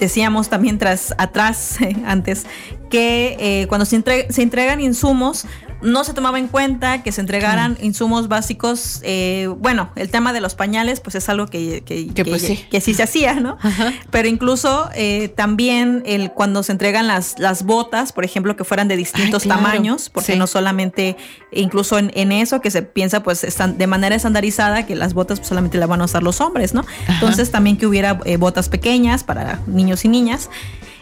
decíamos 0.00 0.48
también 0.48 0.78
tras 0.78 1.14
atrás 1.18 1.78
antes 2.06 2.46
que 2.90 3.36
eh, 3.38 3.66
cuando 3.68 3.84
se, 3.84 4.02
se 4.30 4.42
entregan 4.42 4.80
insumos, 4.80 5.46
no 5.80 6.04
se 6.04 6.12
tomaba 6.12 6.38
en 6.38 6.48
cuenta 6.48 7.02
que 7.02 7.12
se 7.12 7.20
entregaran 7.20 7.78
insumos 7.80 8.28
básicos. 8.28 9.00
Eh, 9.02 9.48
bueno, 9.58 9.90
el 9.96 10.10
tema 10.10 10.32
de 10.32 10.40
los 10.40 10.54
pañales, 10.54 11.00
pues 11.00 11.14
es 11.14 11.28
algo 11.28 11.46
que, 11.46 11.82
que, 11.82 12.24
pues 12.24 12.42
sí. 12.42 12.94
se 12.94 13.02
hacía, 13.02 13.34
¿no? 13.34 13.58
Pero 14.10 14.28
incluso 14.28 14.90
eh, 14.94 15.28
también 15.28 16.02
el, 16.06 16.32
cuando 16.32 16.62
se 16.62 16.72
entregan 16.72 17.06
las, 17.06 17.38
las 17.38 17.62
botas, 17.62 18.12
por 18.12 18.24
ejemplo, 18.24 18.56
que 18.56 18.64
fueran 18.64 18.88
de 18.88 18.96
distintos 18.96 19.44
tamaños, 19.44 20.10
porque 20.10 20.36
no 20.36 20.46
solamente, 20.46 21.16
incluso 21.52 21.98
en, 21.98 22.32
eso 22.32 22.60
que 22.60 22.70
se 22.70 22.82
piensa, 22.82 23.22
pues 23.22 23.44
están 23.44 23.78
de 23.78 23.86
manera 23.86 24.14
estandarizada, 24.14 24.86
que 24.86 24.94
las 24.94 25.14
botas 25.14 25.38
pues, 25.38 25.48
solamente 25.48 25.78
las 25.78 25.88
van 25.88 26.00
a 26.00 26.04
usar 26.04 26.22
los 26.22 26.40
hombres, 26.40 26.74
¿no? 26.74 26.84
Entonces 27.08 27.50
también 27.50 27.76
que 27.76 27.86
hubiera 27.86 28.20
eh, 28.24 28.36
botas 28.36 28.68
pequeñas 28.68 29.24
para 29.24 29.60
niños 29.66 30.04
y 30.04 30.08
niñas. 30.08 30.50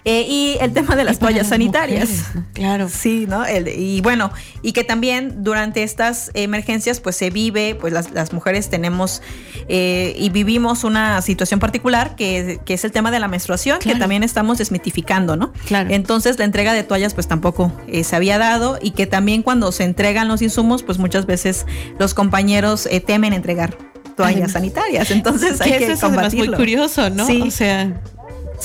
Eh, 0.08 0.24
y 0.28 0.56
el 0.60 0.72
tema 0.72 0.94
de 0.94 1.02
las 1.02 1.18
toallas 1.18 1.48
sanitarias. 1.48 2.26
Claro. 2.52 2.88
Sí, 2.96 3.26
¿no? 3.28 3.44
y 3.48 4.00
bueno, 4.00 4.30
y 4.62 4.72
que 4.72 4.84
también 4.84 5.42
durante 5.42 5.82
estas 5.82 6.30
emergencias, 6.34 7.00
pues 7.00 7.16
se 7.16 7.30
vive, 7.30 7.74
pues 7.74 7.92
las, 7.92 8.32
mujeres 8.32 8.70
tenemos 8.70 9.20
eh, 9.68 10.14
y 10.16 10.30
vivimos 10.30 10.84
una 10.84 11.20
situación 11.22 11.58
particular 11.58 12.14
que, 12.14 12.60
es 12.66 12.84
el 12.84 12.92
tema 12.92 13.10
de 13.10 13.18
la 13.18 13.28
menstruación, 13.28 13.80
que 13.80 13.94
también 13.96 14.22
estamos 14.22 14.58
desmitificando, 14.58 15.36
¿no? 15.36 15.52
Claro. 15.66 15.90
Entonces 15.90 16.38
la 16.38 16.44
entrega 16.44 16.72
de 16.72 16.84
toallas, 16.84 17.14
pues 17.14 17.26
tampoco 17.26 17.72
eh, 17.88 18.04
se 18.04 18.14
había 18.14 18.38
dado 18.38 18.78
y 18.80 18.92
que 18.92 19.06
también 19.06 19.42
cuando 19.42 19.72
se 19.72 19.84
entregan 19.84 20.28
los 20.28 20.40
insumos, 20.42 20.84
pues 20.84 20.98
muchas 20.98 21.26
veces 21.26 21.66
los 21.98 22.14
compañeros 22.14 22.88
temen 23.06 23.32
entregar 23.32 23.76
toallas 24.16 24.52
sanitarias. 24.52 25.10
Entonces 25.10 25.60
hay 25.60 25.78
que, 25.78 25.96
combatirlo. 25.96 26.44
Es 26.44 26.48
muy 26.50 26.56
curioso, 26.56 27.10
¿no? 27.10 27.26
Sí. 27.26 27.42
O 27.42 27.50
sea, 27.50 28.00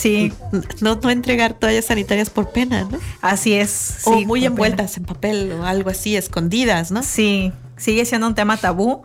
Sí. 0.01 0.33
No, 0.81 0.95
no 0.95 1.09
entregar 1.11 1.53
toallas 1.53 1.85
sanitarias 1.85 2.31
por 2.31 2.49
pena, 2.49 2.87
¿no? 2.89 2.97
Así 3.21 3.53
es. 3.53 3.99
O 4.05 4.19
muy 4.21 4.43
envueltas 4.45 4.97
en 4.97 5.03
papel 5.03 5.51
o 5.51 5.63
algo 5.63 5.91
así, 5.91 6.15
escondidas, 6.15 6.89
¿no? 6.89 7.03
Sí, 7.03 7.53
sigue 7.77 8.03
siendo 8.05 8.25
un 8.25 8.33
tema 8.33 8.57
tabú. 8.57 9.03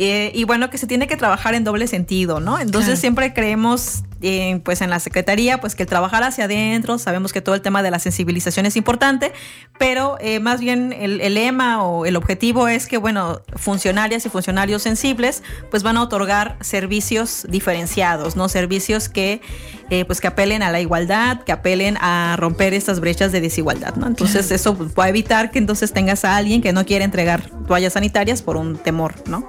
Eh, 0.00 0.30
y 0.32 0.44
bueno, 0.44 0.70
que 0.70 0.78
se 0.78 0.86
tiene 0.86 1.08
que 1.08 1.16
trabajar 1.16 1.54
en 1.54 1.64
doble 1.64 1.88
sentido, 1.88 2.38
¿no? 2.38 2.60
Entonces 2.60 3.00
siempre 3.00 3.34
creemos 3.34 4.04
eh, 4.20 4.60
pues 4.64 4.80
en 4.80 4.90
la 4.90 4.98
Secretaría, 4.98 5.60
pues 5.60 5.76
que 5.76 5.84
el 5.84 5.88
trabajar 5.88 6.24
hacia 6.24 6.44
adentro, 6.44 6.98
sabemos 6.98 7.32
que 7.32 7.40
todo 7.40 7.54
el 7.54 7.62
tema 7.62 7.84
de 7.84 7.92
la 7.92 8.00
sensibilización 8.00 8.66
es 8.66 8.76
importante, 8.76 9.32
pero 9.78 10.16
eh, 10.20 10.40
más 10.40 10.60
bien 10.60 10.92
el, 10.92 11.18
lema 11.34 11.84
o 11.84 12.04
el 12.04 12.16
objetivo 12.16 12.66
es 12.66 12.88
que, 12.88 12.96
bueno, 12.96 13.42
funcionarias 13.54 14.26
y 14.26 14.28
funcionarios 14.28 14.82
sensibles, 14.82 15.44
pues 15.70 15.84
van 15.84 15.96
a 15.96 16.02
otorgar 16.02 16.56
servicios 16.60 17.46
diferenciados, 17.48 18.34
¿no? 18.34 18.48
Servicios 18.48 19.08
que, 19.08 19.40
eh, 19.88 20.04
pues 20.04 20.20
que 20.20 20.26
apelen 20.26 20.64
a 20.64 20.72
la 20.72 20.80
igualdad, 20.80 21.44
que 21.44 21.52
apelen 21.52 21.96
a 22.00 22.34
romper 22.38 22.74
estas 22.74 22.98
brechas 22.98 23.30
de 23.30 23.40
desigualdad, 23.40 23.94
¿no? 23.94 24.08
Entonces 24.08 24.50
eso 24.50 24.76
va 24.98 25.04
a 25.04 25.08
evitar 25.10 25.52
que 25.52 25.60
entonces 25.60 25.92
tengas 25.92 26.24
a 26.24 26.36
alguien 26.36 26.60
que 26.60 26.72
no 26.72 26.84
quiere 26.84 27.04
entregar 27.04 27.50
toallas 27.68 27.92
sanitarias 27.92 28.42
por 28.42 28.56
un 28.56 28.78
temor, 28.78 29.14
¿no? 29.28 29.48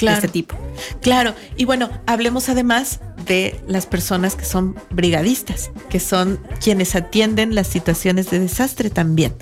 Claro. 0.00 0.16
este 0.16 0.28
tipo. 0.28 0.56
Claro, 1.00 1.34
y 1.56 1.64
bueno, 1.64 1.90
hablemos 2.06 2.48
además 2.48 3.00
de 3.26 3.60
las 3.68 3.86
personas 3.86 4.34
que 4.34 4.44
son 4.44 4.76
brigadistas, 4.90 5.70
que 5.88 6.00
son 6.00 6.40
quienes 6.62 6.94
atienden 6.96 7.54
las 7.54 7.68
situaciones 7.68 8.30
de 8.30 8.40
desastre 8.40 8.90
también. 8.90 9.34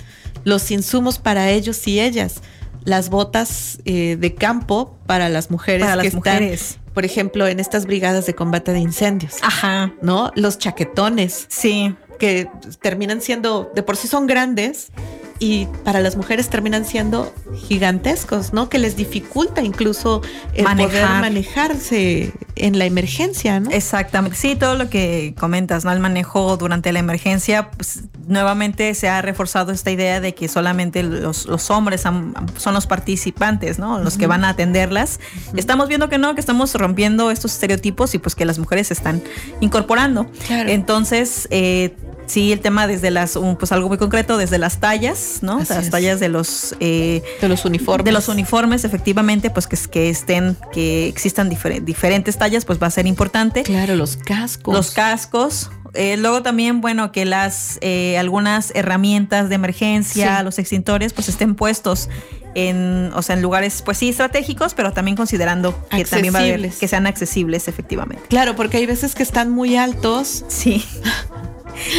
Los 0.43 0.71
insumos 0.71 1.17
para 1.17 1.49
ellos 1.49 1.87
y 1.87 1.99
ellas, 1.99 2.41
las 2.83 3.09
botas 3.09 3.79
eh, 3.85 4.15
de 4.19 4.35
campo 4.35 4.97
para 5.05 5.29
las 5.29 5.51
mujeres 5.51 5.83
para 5.83 5.95
las 5.95 6.13
mujeres. 6.13 6.77
por 6.93 7.05
ejemplo, 7.05 7.47
en 7.47 7.59
estas 7.59 7.85
brigadas 7.85 8.25
de 8.25 8.35
combate 8.35 8.71
de 8.73 8.79
incendios. 8.79 9.35
Ajá. 9.41 9.93
¿No? 10.01 10.31
Los 10.35 10.57
chaquetones. 10.57 11.45
Sí. 11.49 11.95
Que 12.19 12.49
terminan 12.81 13.21
siendo, 13.21 13.71
de 13.73 13.81
por 13.81 13.95
sí 13.95 14.07
son 14.09 14.27
grandes, 14.27 14.91
y 15.39 15.67
para 15.85 16.01
las 16.01 16.17
mujeres 16.17 16.49
terminan 16.49 16.85
siendo 16.85 17.33
gigantescos, 17.67 18.53
¿no? 18.53 18.69
Que 18.69 18.77
les 18.77 18.97
dificulta 18.97 19.61
incluso 19.61 20.21
el 20.53 20.65
poder 20.65 21.03
manejarse 21.21 22.33
en 22.55 22.77
la 22.77 22.85
emergencia, 22.85 23.59
¿no? 23.61 23.71
Exactamente. 23.71 24.37
Sí, 24.37 24.55
todo 24.55 24.75
lo 24.75 24.89
que 24.89 25.33
comentas, 25.39 25.85
¿no? 25.85 25.91
El 25.91 26.01
manejo 26.01 26.57
durante 26.57 26.91
la 26.91 26.99
emergencia, 26.99 27.71
pues, 27.71 28.03
nuevamente 28.27 28.93
se 28.93 29.07
ha 29.07 29.21
reforzado 29.21 29.71
esta 29.71 29.91
idea 29.91 30.19
de 30.19 30.35
que 30.35 30.49
solamente 30.49 31.03
los, 31.03 31.47
hombres 31.71 32.01
son 32.01 32.73
los 32.73 32.85
participantes, 32.85 33.79
¿no? 33.79 33.99
Los 33.99 34.17
que 34.17 34.27
van 34.27 34.43
a 34.43 34.49
atenderlas. 34.49 35.19
Estamos 35.55 35.87
viendo 35.87 36.09
que 36.09 36.17
no, 36.17 36.35
que 36.35 36.41
estamos 36.41 36.75
rompiendo 36.75 37.31
estos 37.31 37.53
estereotipos 37.53 38.13
y 38.13 38.19
pues 38.19 38.35
que 38.35 38.45
las 38.45 38.59
mujeres 38.59 38.87
se 38.87 38.93
están 38.93 39.21
incorporando. 39.61 40.27
Entonces, 40.49 41.47
eh, 41.49 41.95
Sí, 42.29 42.51
el 42.51 42.59
tema 42.59 42.85
desde 42.85 43.09
las, 43.09 43.39
pues 43.57 43.71
algo 43.71 43.87
muy 43.87 43.97
concreto, 43.97 44.37
desde 44.37 44.59
las 44.59 44.79
tallas, 44.79 45.39
¿no? 45.41 45.57
las 45.67 45.89
tallas 45.89 46.19
de 46.19 46.29
los 46.29 46.75
eh, 46.79 47.23
de 47.41 47.49
los 47.49 47.65
uniformes. 47.65 48.05
De 48.05 48.11
los 48.11 48.27
uniformes, 48.27 48.83
efectivamente, 48.83 49.49
pues 49.49 49.65
que, 49.65 49.77
que 49.89 50.09
estén, 50.11 50.55
que 50.71 51.07
existan 51.07 51.49
diferentes 51.49 52.37
tallas, 52.37 52.65
pues 52.65 52.79
va 52.79 52.85
a 52.85 52.91
ser 52.91 53.07
importante. 53.07 53.63
Claro, 53.63 53.95
los 53.95 54.15
cascos. 54.15 54.75
Los 54.75 54.91
cascos. 54.91 55.71
Eh, 55.95 56.17
luego 56.17 56.43
también, 56.43 56.81
bueno, 56.81 57.11
que 57.11 57.25
las 57.25 57.79
eh, 57.81 58.15
algunas 58.19 58.71
herramientas 58.75 59.49
de 59.49 59.55
emergencia, 59.55 60.43
los 60.43 60.59
extintores, 60.59 61.13
pues 61.13 61.29
estén 61.29 61.55
puestos 61.55 62.09
en, 62.53 63.11
o 63.15 63.21
sea, 63.21 63.35
en 63.35 63.41
lugares, 63.41 63.81
pues 63.83 63.97
sí, 63.97 64.09
estratégicos, 64.09 64.73
pero 64.75 64.93
también 64.93 65.17
considerando 65.17 65.75
que 65.89 66.05
también 66.05 66.33
va 66.33 66.39
a 66.39 66.43
haber, 66.43 66.69
que 66.69 66.87
sean 66.87 67.07
accesibles, 67.07 67.67
efectivamente. 67.67 68.23
Claro, 68.29 68.55
porque 68.55 68.77
hay 68.77 68.85
veces 68.85 69.15
que 69.15 69.23
están 69.23 69.49
muy 69.51 69.75
altos. 69.77 70.45
Sí. 70.47 70.85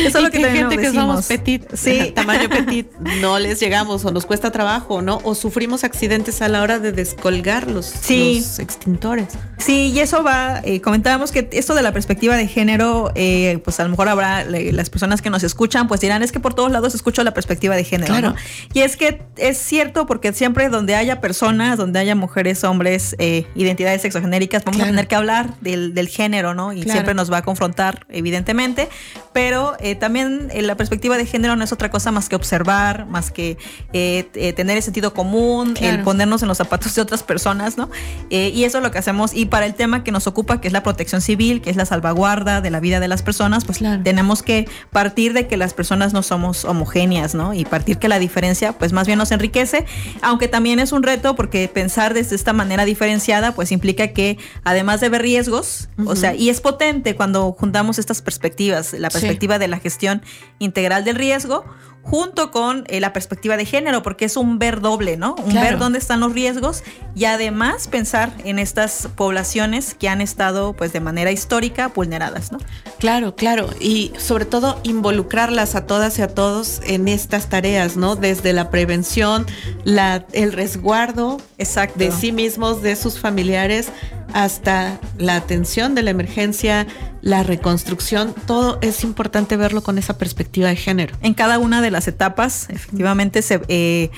Eso 0.04 0.18
es 0.18 0.24
lo 0.24 0.30
que, 0.30 0.38
gente 0.44 0.78
que 0.78 0.92
somos 0.92 1.26
petit, 1.26 1.64
sí. 1.74 2.12
tamaño 2.14 2.48
petit, 2.48 2.90
no 3.20 3.38
les 3.38 3.60
llegamos 3.60 4.04
o 4.04 4.10
nos 4.10 4.26
cuesta 4.26 4.50
trabajo, 4.50 5.02
¿no? 5.02 5.20
O 5.24 5.34
sufrimos 5.34 5.84
accidentes 5.84 6.42
a 6.42 6.48
la 6.48 6.62
hora 6.62 6.78
de 6.78 6.92
descolgar 6.92 7.70
los, 7.70 7.92
extintores. 8.10 9.28
Sí, 9.58 9.92
y 9.94 10.00
eso 10.00 10.22
va, 10.22 10.60
eh, 10.64 10.80
comentábamos 10.80 11.32
que 11.32 11.48
esto 11.52 11.74
de 11.74 11.82
la 11.82 11.92
perspectiva 11.92 12.36
de 12.36 12.46
género, 12.46 13.12
eh, 13.14 13.60
pues 13.64 13.80
a 13.80 13.84
lo 13.84 13.90
mejor 13.90 14.08
habrá 14.08 14.44
las 14.44 14.90
personas 14.90 15.22
que 15.22 15.30
nos 15.30 15.42
escuchan, 15.42 15.88
pues 15.88 16.00
dirán, 16.00 16.22
es 16.22 16.32
que 16.32 16.40
por 16.40 16.54
todos 16.54 16.70
lados 16.70 16.94
escucho 16.94 17.22
la 17.22 17.34
perspectiva 17.34 17.76
de 17.76 17.84
género. 17.84 18.14
Claro. 18.14 18.34
Y 18.72 18.80
es 18.80 18.96
que 18.96 19.22
es 19.36 19.58
cierto 19.58 20.06
porque 20.06 20.32
siempre 20.32 20.68
donde 20.68 20.94
haya 20.94 21.20
personas, 21.20 21.76
donde 21.76 21.98
haya 21.98 22.14
mujeres, 22.14 22.64
hombres, 22.64 23.16
eh, 23.18 23.46
identidades 23.54 24.02
sexogenéricas, 24.02 24.64
vamos 24.64 24.82
a 24.82 24.86
tener 24.86 25.08
que 25.08 25.14
hablar 25.14 25.54
del, 25.60 26.08
género, 26.08 26.54
¿no? 26.54 26.72
Y 26.72 26.82
siempre 26.82 27.14
nos 27.14 27.30
va 27.30 27.38
a 27.38 27.42
confrontar, 27.42 28.06
evidentemente, 28.08 28.88
pero 29.32 29.69
eh, 29.80 29.94
también 29.94 30.48
eh, 30.52 30.62
la 30.62 30.76
perspectiva 30.76 31.16
de 31.16 31.26
género 31.26 31.56
no 31.56 31.64
es 31.64 31.72
otra 31.72 31.90
cosa 31.90 32.10
más 32.10 32.28
que 32.28 32.36
observar, 32.36 33.06
más 33.06 33.30
que 33.30 33.58
eh, 33.92 34.52
tener 34.56 34.76
el 34.76 34.82
sentido 34.82 35.14
común, 35.14 35.74
el 35.80 36.02
ponernos 36.02 36.42
en 36.42 36.48
los 36.48 36.58
zapatos 36.58 36.94
de 36.94 37.02
otras 37.02 37.22
personas, 37.22 37.76
¿no? 37.76 37.90
y 38.30 38.64
eso 38.64 38.78
es 38.78 38.84
lo 38.84 38.90
que 38.90 38.98
hacemos. 38.98 39.34
Y 39.34 39.46
para 39.46 39.66
el 39.66 39.74
tema 39.74 40.04
que 40.04 40.12
nos 40.12 40.26
ocupa, 40.26 40.60
que 40.60 40.68
es 40.68 40.72
la 40.72 40.82
protección 40.82 41.20
civil, 41.20 41.60
que 41.60 41.70
es 41.70 41.76
la 41.76 41.84
salvaguarda 41.84 42.60
de 42.60 42.70
la 42.70 42.80
vida 42.80 43.00
de 43.00 43.08
las 43.08 43.22
personas, 43.22 43.64
pues 43.64 43.80
tenemos 44.02 44.42
que 44.42 44.68
partir 44.90 45.32
de 45.32 45.46
que 45.46 45.56
las 45.56 45.74
personas 45.74 46.12
no 46.12 46.22
somos 46.22 46.64
homogéneas, 46.64 47.34
¿no? 47.34 47.54
Y 47.54 47.64
partir 47.64 47.98
que 47.98 48.08
la 48.08 48.18
diferencia, 48.18 48.72
pues 48.72 48.92
más 48.92 49.06
bien 49.06 49.18
nos 49.18 49.30
enriquece, 49.32 49.84
aunque 50.22 50.48
también 50.48 50.78
es 50.78 50.92
un 50.92 51.02
reto 51.02 51.34
porque 51.34 51.68
pensar 51.68 52.14
desde 52.14 52.36
esta 52.36 52.52
manera 52.52 52.84
diferenciada, 52.84 53.52
pues 53.52 53.72
implica 53.72 54.08
que 54.08 54.38
además 54.64 55.00
de 55.00 55.08
ver 55.08 55.22
riesgos, 55.22 55.88
o 56.06 56.16
sea, 56.16 56.34
y 56.34 56.48
es 56.48 56.60
potente 56.60 57.14
cuando 57.16 57.52
juntamos 57.52 57.98
estas 57.98 58.22
perspectivas, 58.22 58.92
la 58.92 59.10
perspectiva 59.10 59.58
de 59.60 59.68
la 59.68 59.78
gestión 59.78 60.22
integral 60.58 61.04
del 61.04 61.14
riesgo, 61.14 61.64
junto 62.02 62.50
con 62.50 62.84
eh, 62.88 63.00
la 63.00 63.12
perspectiva 63.12 63.56
de 63.56 63.64
género, 63.64 64.02
porque 64.02 64.24
es 64.24 64.36
un 64.36 64.58
ver 64.58 64.80
doble, 64.80 65.16
¿no? 65.16 65.34
Un 65.34 65.54
ver 65.54 65.78
dónde 65.78 65.98
están 65.98 66.20
los 66.20 66.32
riesgos 66.32 66.82
y 67.14 67.26
además 67.26 67.88
pensar 67.88 68.32
en 68.44 68.58
estas 68.58 69.08
poblaciones 69.14 69.94
que 69.94 70.08
han 70.08 70.20
estado, 70.20 70.72
pues, 70.72 70.92
de 70.92 71.00
manera 71.00 71.30
histórica 71.30 71.88
vulneradas, 71.88 72.52
¿no? 72.52 72.58
Claro, 72.98 73.36
claro, 73.36 73.68
y 73.80 74.12
sobre 74.18 74.44
todo 74.44 74.80
involucrarlas 74.82 75.74
a 75.74 75.86
todas 75.86 76.18
y 76.18 76.22
a 76.22 76.28
todos 76.28 76.80
en 76.84 77.06
estas 77.06 77.48
tareas, 77.48 77.96
¿no? 77.96 78.16
Desde 78.16 78.52
la 78.52 78.70
prevención, 78.70 79.46
la, 79.84 80.24
el 80.32 80.52
resguardo 80.52 81.38
Exacto. 81.58 81.98
de 81.98 82.12
sí 82.12 82.32
mismos, 82.32 82.82
de 82.82 82.96
sus 82.96 83.18
familiares, 83.18 83.90
hasta 84.34 85.00
la 85.18 85.36
atención 85.36 85.94
de 85.94 86.02
la 86.02 86.10
emergencia, 86.10 86.86
la 87.22 87.42
reconstrucción, 87.42 88.34
todo 88.46 88.78
es 88.80 89.04
importante 89.04 89.56
verlo 89.56 89.82
con 89.82 89.98
esa 89.98 90.18
perspectiva 90.18 90.68
de 90.68 90.76
género. 90.76 91.16
En 91.22 91.34
cada 91.34 91.58
una 91.58 91.82
de 91.82 91.90
las 91.90 92.08
etapas, 92.08 92.68
efectivamente, 92.70 93.42
se, 93.42 93.60
eh, 93.68 94.10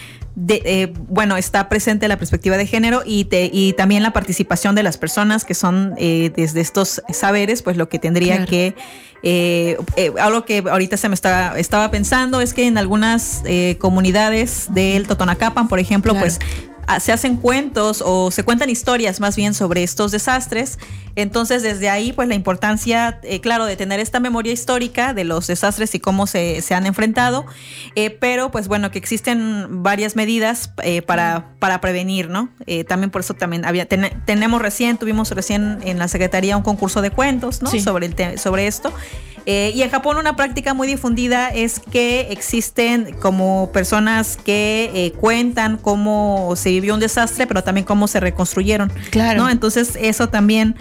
eh, 0.49 0.93
bueno, 1.09 1.37
está 1.37 1.69
presente 1.69 2.09
la 2.09 2.17
perspectiva 2.17 2.57
de 2.57 2.67
género 2.67 3.03
y, 3.05 3.29
y 3.31 3.73
también 3.75 4.03
la 4.03 4.13
participación 4.13 4.75
de 4.75 4.83
las 4.83 4.99
personas 4.99 5.45
que 5.45 5.55
son 5.55 5.95
eh, 5.99 6.33
desde 6.35 6.61
estos 6.61 7.03
saberes, 7.13 7.63
pues 7.63 7.77
lo 7.77 7.89
que 7.89 7.99
tendría 7.99 8.45
que... 8.47 8.75
algo 10.21 10.45
que 10.45 10.65
ahorita 10.69 10.97
se 10.97 11.09
me 11.09 11.15
está, 11.15 11.59
estaba 11.59 11.91
pensando 11.91 12.41
es 12.41 12.55
que 12.55 12.67
en 12.67 12.79
algunas 12.79 13.43
comunidades 13.79 14.67
del 14.71 15.07
Totonacapan, 15.07 15.69
por 15.69 15.79
ejemplo, 15.79 16.15
pues 16.15 16.39
se 17.01 17.13
hacen 17.13 17.37
cuentos 17.37 18.03
o 18.05 18.31
se 18.31 18.43
cuentan 18.43 18.71
historias 18.71 19.21
más 19.21 19.37
bien 19.37 19.55
sobre 19.55 19.83
estos 19.83 20.13
desastres. 20.13 20.79
Entonces, 21.15 21.63
desde 21.63 21.91
ahí, 21.91 22.13
pues 22.13 22.29
la 22.29 22.35
importancia, 22.35 23.21
eh, 23.23 23.41
claro, 23.41 23.67
de 23.67 23.77
tener 23.77 24.01
esta 24.01 24.19
memoria 24.19 24.53
histórica 24.53 25.13
de 25.13 25.25
los 25.25 25.47
desastres 25.47 25.95
y 25.95 26.01
cómo 26.01 26.27
se, 26.27 26.63
han 26.71 26.87
enfrentado, 26.87 27.45
eh, 27.97 28.11
pero 28.11 28.51
pues 28.51 28.67
bueno, 28.67 28.91
que 28.91 28.99
existen 28.99 29.83
varias 29.83 30.17
medidas 30.17 30.73
eh, 30.83 31.03
para, 31.03 31.55
para 31.59 31.81
prevenir, 31.81 32.31
¿no? 32.31 32.49
también 32.89 33.11
por 33.11 33.21
eso 33.21 33.35
también 33.35 33.65
había, 33.67 33.87
tenemos 33.87 34.63
recién, 34.63 34.97
tuvimos 34.97 35.31
recién 35.31 35.79
en 35.85 35.99
la 35.99 36.09
Secretaría 36.09 36.57
un 36.57 36.63
concurso 36.63 37.03
de 37.03 37.11
cuentos, 37.11 37.61
¿no? 37.61 37.71
Sobre, 37.71 38.07
el 38.07 38.39
sobre 38.39 38.67
esto. 38.67 38.93
Y 39.47 39.83
en 39.83 39.91
Japón 39.91 40.17
una 40.17 40.37
práctica 40.37 40.75
muy 40.75 40.87
difundida 40.87 41.49
es 41.49 41.81
que 41.81 42.29
existen 42.31 43.15
como 43.21 43.71
personas 43.73 44.37
que 44.37 45.13
cuentan 45.21 45.77
cómo 45.77 46.55
se 46.57 46.71
vivió 46.71 46.95
un 46.95 47.01
desastre, 47.01 47.47
pero 47.47 47.63
también 47.63 47.85
cómo 47.85 48.09
se 48.09 48.21
reconstruyeron. 48.21 48.93
Claro. 49.11 49.43
¿no? 49.43 49.51
Entonces 49.51 49.97
eso 50.01 50.29
también 50.29 50.77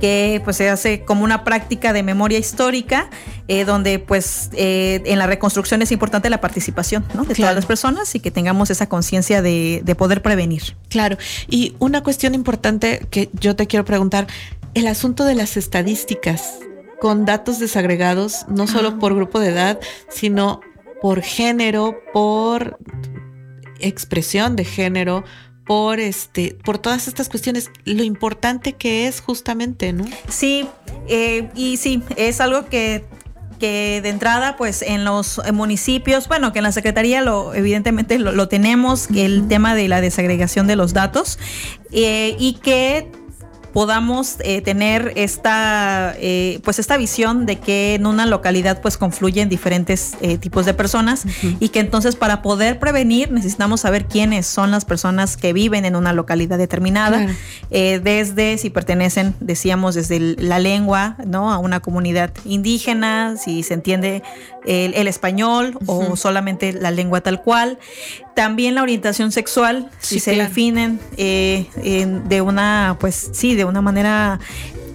que 0.00 0.40
pues 0.44 0.56
se 0.56 0.68
hace 0.68 1.00
como 1.00 1.24
una 1.24 1.44
práctica 1.44 1.92
de 1.92 2.02
memoria 2.02 2.38
histórica, 2.38 3.08
eh, 3.48 3.64
donde 3.64 3.98
pues 3.98 4.50
eh, 4.52 5.02
en 5.06 5.18
la 5.18 5.26
reconstrucción 5.26 5.82
es 5.82 5.92
importante 5.92 6.30
la 6.30 6.40
participación 6.40 7.04
de 7.26 7.34
todas 7.34 7.54
las 7.54 7.66
personas 7.66 8.14
y 8.14 8.20
que 8.20 8.30
tengamos 8.30 8.70
esa 8.70 8.88
conciencia 8.88 9.42
de, 9.42 9.82
poder 9.96 10.20
prevenir. 10.20 10.76
Claro, 10.90 11.16
y 11.48 11.74
una 11.78 12.02
cuestión 12.02 12.34
importante 12.34 13.06
que 13.10 13.30
yo 13.32 13.56
te 13.56 13.66
quiero 13.66 13.86
preguntar, 13.86 14.26
el 14.74 14.86
asunto 14.86 15.24
de 15.24 15.34
las 15.34 15.56
estadísticas 15.56 16.58
con 17.00 17.24
datos 17.24 17.58
desagregados, 17.58 18.46
no 18.48 18.66
solo 18.66 18.90
ah. 18.90 18.98
por 18.98 19.14
grupo 19.14 19.40
de 19.40 19.50
edad, 19.50 19.80
sino 20.08 20.60
por 21.00 21.22
género, 21.22 21.96
por 22.12 22.78
expresión 23.80 24.56
de 24.56 24.64
género, 24.64 25.24
por 25.66 26.00
este, 26.00 26.56
por 26.64 26.78
todas 26.78 27.08
estas 27.08 27.28
cuestiones, 27.28 27.70
lo 27.84 28.02
importante 28.02 28.72
que 28.74 29.08
es 29.08 29.20
justamente, 29.20 29.92
¿no? 29.92 30.04
Sí, 30.28 30.68
eh, 31.08 31.50
y 31.54 31.76
sí, 31.76 32.02
es 32.16 32.40
algo 32.40 32.66
que 32.66 33.04
que 33.58 34.00
de 34.02 34.10
entrada, 34.10 34.56
pues 34.56 34.82
en 34.82 35.04
los 35.04 35.40
municipios, 35.52 36.28
bueno, 36.28 36.52
que 36.52 36.58
en 36.58 36.64
la 36.64 36.72
Secretaría 36.72 37.22
lo 37.22 37.54
evidentemente 37.54 38.18
lo, 38.18 38.48
tenemos, 38.48 39.08
el 39.14 39.48
tema 39.48 39.74
de 39.74 39.88
la 39.88 40.00
desagregación 40.00 40.66
de 40.66 40.76
los 40.76 40.92
datos, 40.92 41.38
eh, 41.92 42.36
y 42.38 42.54
que 42.54 43.10
podamos 43.76 44.36
eh, 44.40 44.62
tener 44.62 45.12
esta, 45.16 46.14
eh, 46.18 46.60
pues 46.64 46.78
esta 46.78 46.96
visión 46.96 47.44
de 47.44 47.58
que 47.58 47.96
en 47.96 48.06
una 48.06 48.24
localidad 48.24 48.80
pues 48.80 48.96
confluyen 48.96 49.50
diferentes 49.50 50.14
eh, 50.22 50.38
tipos 50.38 50.64
de 50.64 50.72
personas 50.72 51.26
y 51.60 51.68
que 51.68 51.80
entonces 51.80 52.16
para 52.16 52.40
poder 52.40 52.78
prevenir 52.78 53.30
necesitamos 53.30 53.82
saber 53.82 54.06
quiénes 54.06 54.46
son 54.46 54.70
las 54.70 54.86
personas 54.86 55.36
que 55.36 55.52
viven 55.52 55.84
en 55.84 55.94
una 55.94 56.14
localidad 56.14 56.56
determinada, 56.56 57.26
desde 57.68 58.56
si 58.56 58.70
pertenecen, 58.70 59.34
decíamos, 59.40 59.94
desde 59.94 60.20
la 60.20 60.58
lengua, 60.58 61.18
¿no? 61.26 61.52
A 61.52 61.58
una 61.58 61.80
comunidad 61.80 62.30
indígena, 62.46 63.36
si 63.36 63.62
se 63.62 63.74
entiende 63.74 64.22
el, 64.66 65.06
español 65.06 65.78
o 65.86 66.16
solamente 66.16 66.72
la 66.72 66.90
lengua 66.90 67.20
tal 67.20 67.42
cual. 67.42 67.78
También 68.34 68.74
la 68.74 68.82
orientación 68.82 69.32
sexual, 69.32 69.88
si 69.98 70.20
se 70.20 70.34
definen 70.36 71.00
eh, 71.16 71.66
de 72.26 72.40
una, 72.42 72.98
pues 73.00 73.30
sí, 73.32 73.54
de 73.54 73.64
una 73.66 73.82
manera 73.82 74.38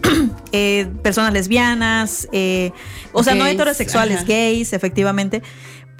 eh, 0.52 0.88
personas 1.04 1.34
lesbianas, 1.34 2.28
eh, 2.32 2.72
o 3.14 3.24
sea, 3.24 3.36
no 3.36 3.46
heterosexuales, 3.46 4.26
gays, 4.26 4.74
efectivamente 4.74 5.42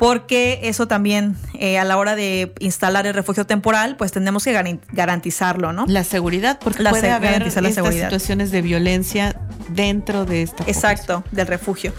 porque 0.02 0.62
eso 0.64 0.88
también 0.88 1.36
eh, 1.60 1.78
a 1.78 1.84
la 1.84 1.96
hora 1.96 2.16
de 2.16 2.52
instalar 2.58 3.06
el 3.06 3.14
refugio 3.14 3.46
temporal, 3.46 3.98
pues 3.98 4.12
tenemos 4.12 4.44
que 4.44 4.80
garantizarlo, 4.92 5.74
¿no? 5.74 5.86
La 5.88 6.04
seguridad, 6.04 6.58
porque 6.60 6.84
puede 6.84 7.12
haber 7.12 7.44
estas 7.44 7.76
situaciones 7.76 8.50
de 8.50 8.64
violencia 8.64 9.40
dentro 9.70 10.26
de 10.26 10.42
esta 10.42 10.64
exacto 10.64 11.24
del 11.30 11.46
refugio. 11.46 11.94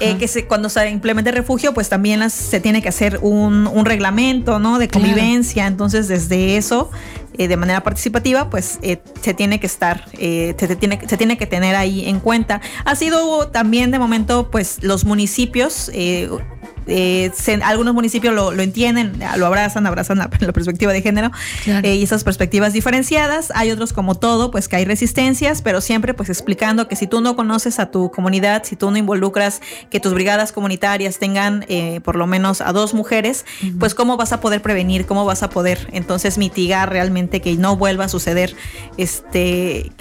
Eh, 0.00 0.16
que 0.18 0.26
se, 0.26 0.46
cuando 0.46 0.68
se 0.68 0.90
implemente 0.90 1.30
el 1.30 1.36
refugio 1.36 1.72
pues 1.74 1.88
también 1.88 2.28
se 2.28 2.58
tiene 2.58 2.82
que 2.82 2.88
hacer 2.88 3.20
un, 3.22 3.84
reglamento 3.84 4.58
no 4.58 4.80
de 4.80 4.88
convivencia. 4.88 5.68
Entonces 5.68 6.08
desde 6.08 6.56
eso 6.56 6.90
eh, 7.38 7.46
de 7.46 7.56
manera 7.56 7.84
participativa 7.84 8.50
pues 8.50 8.80
se 8.80 9.34
tiene 9.34 9.60
que 9.60 9.66
estar 9.68 10.08
se, 10.10 10.76
tiene 10.76 10.98
se 11.06 11.16
tiene 11.16 11.38
que 11.38 11.46
tener 11.46 11.76
ahí 11.76 12.08
en 12.08 12.18
cuenta. 12.18 12.60
Ha 12.84 12.96
sido 12.96 13.46
también 13.46 13.92
de 13.92 14.00
momento 14.00 14.50
pues 14.50 14.82
los 14.82 15.04
municipios 15.04 15.88
eh, 16.86 17.30
algunos 17.62 17.94
municipios 17.94 18.34
lo, 18.34 18.52
entienden, 18.52 19.18
lo 19.36 19.46
abrazan, 19.46 19.86
abrazan 19.86 20.18
la, 20.18 20.28
perspectiva 20.52 20.92
de 20.92 21.02
género 21.02 21.30
eh, 21.66 21.96
y 21.96 22.02
esas 22.02 22.24
perspectivas 22.24 22.72
diferenciadas. 22.72 23.52
Hay 23.54 23.70
otros 23.70 23.92
como 23.92 24.14
todo, 24.14 24.50
pues 24.50 24.68
que 24.68 24.76
hay 24.76 24.84
resistencias, 24.84 25.62
pero 25.62 25.80
siempre 25.80 26.14
pues 26.14 26.28
explicando 26.28 26.88
que 26.88 26.96
si 26.96 27.06
tú 27.06 27.20
no 27.20 27.36
conoces 27.36 27.78
a 27.78 27.90
tu 27.90 28.10
comunidad, 28.10 28.64
si 28.64 28.76
tú 28.76 28.90
no 28.90 28.96
involucras 28.96 29.60
que 29.90 30.00
tus 30.00 30.14
brigadas 30.14 30.52
comunitarias 30.52 31.18
tengan 31.18 31.64
eh, 31.68 32.00
por 32.04 32.16
lo 32.16 32.26
menos 32.26 32.60
a 32.60 32.72
dos 32.72 32.94
mujeres, 32.94 33.44
pues 33.78 33.94
cómo 33.94 34.16
vas 34.16 34.32
a 34.32 34.40
poder 34.40 34.62
prevenir, 34.62 35.06
cómo 35.06 35.24
vas 35.24 35.42
a 35.42 35.50
poder 35.50 35.88
entonces 35.92 36.38
mitigar 36.38 36.90
realmente 36.90 37.40
que 37.40 37.54
no 37.56 37.76
vuelva 37.76 38.04
a 38.04 38.08
suceder, 38.08 38.54
este, 38.96 39.92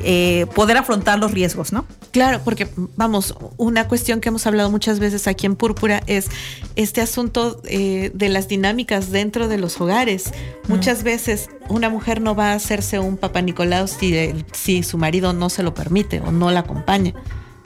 poder 0.56 0.78
afrontar 0.78 1.19
los 1.19 1.32
riesgos, 1.32 1.72
¿no? 1.72 1.86
Claro, 2.12 2.41
porque 2.43 2.67
vamos, 2.96 3.36
una 3.58 3.88
cuestión 3.88 4.22
que 4.22 4.30
hemos 4.30 4.46
hablado 4.46 4.69
muchas 4.69 5.00
veces 5.00 5.28
aquí 5.28 5.48
en 5.48 5.56
Púrpura 5.56 6.04
es 6.06 6.28
este 6.76 7.02
asunto 7.02 7.62
eh, 7.66 8.12
de 8.14 8.30
las 8.30 8.48
dinámicas 8.48 9.12
dentro 9.12 9.48
de 9.48 9.58
los 9.58 9.80
hogares. 9.80 10.32
Muchas 10.68 11.04
veces 11.04 11.50
una 11.70 11.90
mujer 11.90 12.22
no 12.22 12.36
va 12.36 12.52
a 12.52 12.56
hacerse 12.56 13.00
un 13.00 13.18
papá 13.18 13.42
Nicolau 13.42 13.88
si, 13.88 14.34
si 14.52 14.84
su 14.84 14.98
marido 14.98 15.34
no 15.34 15.50
se 15.50 15.64
lo 15.64 15.74
permite 15.74 16.20
o 16.22 16.32
no 16.32 16.52
la 16.52 16.62
acompaña, 16.62 17.14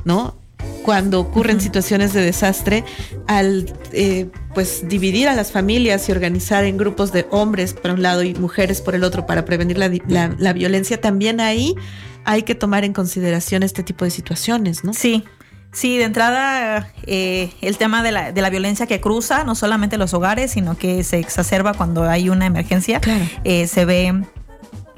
¿no? 0.06 0.36
Cuando 0.84 1.20
ocurren 1.20 1.60
situaciones 1.60 2.14
de 2.14 2.22
desastre, 2.22 2.84
al 3.28 3.74
eh, 3.92 4.28
pues 4.54 4.88
dividir 4.88 5.28
a 5.28 5.36
las 5.36 5.52
familias 5.52 6.08
y 6.08 6.12
organizar 6.14 6.64
en 6.64 6.78
grupos 6.78 7.12
de 7.12 7.28
hombres 7.30 7.74
por 7.74 7.92
un 7.92 8.02
lado 8.02 8.24
y 8.24 8.34
mujeres 8.34 8.82
por 8.82 8.96
el 8.96 9.04
otro 9.04 9.26
para 9.26 9.44
prevenir 9.44 9.78
la, 9.78 9.90
la 10.38 10.54
violencia, 10.54 11.00
también 11.00 11.42
ahí 11.42 11.76
hay 12.24 12.44
que 12.44 12.56
tomar 12.56 12.84
en 12.84 12.92
consideración 12.94 13.64
este 13.64 13.84
tipo 13.84 14.04
de 14.04 14.12
situaciones, 14.12 14.84
¿no? 14.84 14.94
Sí, 14.94 15.24
Sí, 15.72 15.98
de 15.98 16.06
entrada 16.06 16.92
eh, 17.06 17.52
el 17.62 17.78
tema 17.78 18.02
de 18.02 18.12
la, 18.12 18.32
de 18.32 18.42
la, 18.42 18.50
violencia 18.50 18.88
que 18.88 19.00
cruza 19.00 19.44
no 19.44 19.54
solamente 19.54 19.98
los 19.98 20.14
hogares, 20.14 20.52
sino 20.52 20.78
que 20.78 21.04
se 21.04 21.20
exacerba 21.20 21.74
cuando 21.74 22.04
hay 22.04 22.30
una 22.30 22.46
emergencia, 22.46 23.02
eh, 23.44 23.68
se 23.68 23.86
ve 23.86 24.24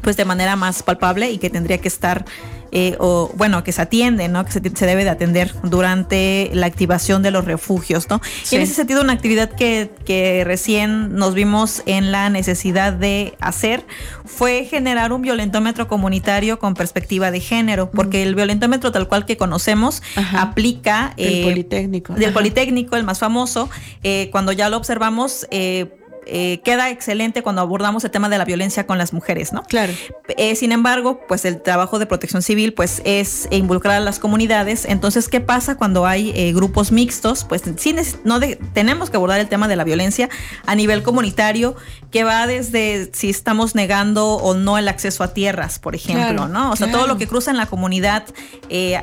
pues 0.01 0.15
de 0.15 0.25
manera 0.25 0.55
más 0.55 0.83
palpable 0.83 1.31
y 1.31 1.37
que 1.37 1.49
tendría 1.49 1.79
que 1.79 1.87
estar 1.87 2.25
eh, 2.71 2.95
o 2.99 3.31
bueno, 3.35 3.63
que 3.63 3.71
se 3.71 3.81
atiende, 3.81 4.27
¿no? 4.27 4.45
Que 4.45 4.51
se, 4.51 4.59
debe 4.59 5.03
de 5.03 5.09
atender 5.09 5.53
durante 5.63 6.49
la 6.53 6.65
activación 6.65 7.21
de 7.23 7.31
los 7.31 7.45
refugios, 7.45 8.09
¿no? 8.09 8.21
Y 8.51 8.55
en 8.55 8.61
ese 8.61 8.73
sentido, 8.73 9.01
una 9.01 9.13
actividad 9.13 9.49
que, 9.51 9.91
que 10.05 10.43
recién 10.45 11.15
nos 11.15 11.33
vimos 11.33 11.83
en 11.85 12.11
la 12.11 12.29
necesidad 12.29 12.93
de 12.93 13.35
hacer 13.39 13.85
fue 14.25 14.65
generar 14.65 15.11
un 15.11 15.21
violentómetro 15.21 15.87
comunitario 15.87 16.59
con 16.59 16.73
perspectiva 16.75 17.31
de 17.31 17.39
género, 17.39 17.89
porque 17.91 18.23
el 18.23 18.35
violentómetro 18.35 18.91
tal 18.91 19.07
cual 19.07 19.25
que 19.25 19.37
conocemos 19.37 20.01
aplica... 20.33 21.13
el 21.17 21.39
eh, 21.39 21.43
Politécnico. 21.43 22.13
Del 22.13 22.33
Politécnico, 22.33 22.95
el 22.95 23.03
más 23.03 23.19
famoso, 23.19 23.69
eh, 24.03 24.29
cuando 24.31 24.51
ya 24.51 24.69
lo 24.69 24.77
observamos, 24.77 25.47
eh, 25.51 25.98
eh, 26.31 26.61
queda 26.63 26.89
excelente 26.91 27.41
cuando 27.41 27.61
abordamos 27.61 28.03
el 28.03 28.11
tema 28.11 28.29
de 28.29 28.37
la 28.37 28.45
violencia 28.45 28.85
con 28.85 28.97
las 28.97 29.13
mujeres, 29.13 29.51
¿no? 29.51 29.63
Claro. 29.63 29.93
Eh, 30.37 30.55
sin 30.55 30.71
embargo, 30.71 31.21
pues 31.27 31.43
el 31.45 31.61
trabajo 31.61 31.97
de 31.97 32.05
protección 32.05 32.41
civil, 32.41 32.73
pues 32.73 33.01
es 33.03 33.47
involucrar 33.51 33.95
a 33.95 33.99
las 33.99 34.19
comunidades. 34.19 34.85
Entonces, 34.85 35.27
¿qué 35.27 35.41
pasa 35.41 35.75
cuando 35.75 36.05
hay 36.05 36.31
eh, 36.35 36.53
grupos 36.53 36.91
mixtos? 36.91 37.45
Pues 37.45 37.63
sí, 37.77 37.95
no 38.23 38.39
tenemos 38.73 39.09
que 39.09 39.17
abordar 39.17 39.39
el 39.39 39.49
tema 39.49 39.67
de 39.67 39.75
la 39.75 39.83
violencia 39.83 40.29
a 40.65 40.75
nivel 40.75 41.01
comunitario, 41.01 41.75
que 42.11 42.23
va 42.23 42.45
desde 42.45 43.09
si 43.13 43.29
estamos 43.29 43.73
negando 43.73 44.35
o 44.35 44.53
no 44.53 44.77
el 44.77 44.87
acceso 44.87 45.23
a 45.23 45.33
tierras, 45.33 45.79
por 45.79 45.95
ejemplo, 45.95 46.47
¿no? 46.47 46.71
O 46.71 46.75
sea, 46.75 46.91
todo 46.91 47.07
lo 47.07 47.17
que 47.17 47.27
cruza 47.27 47.51
en 47.51 47.57
la 47.57 47.65
comunidad 47.65 48.25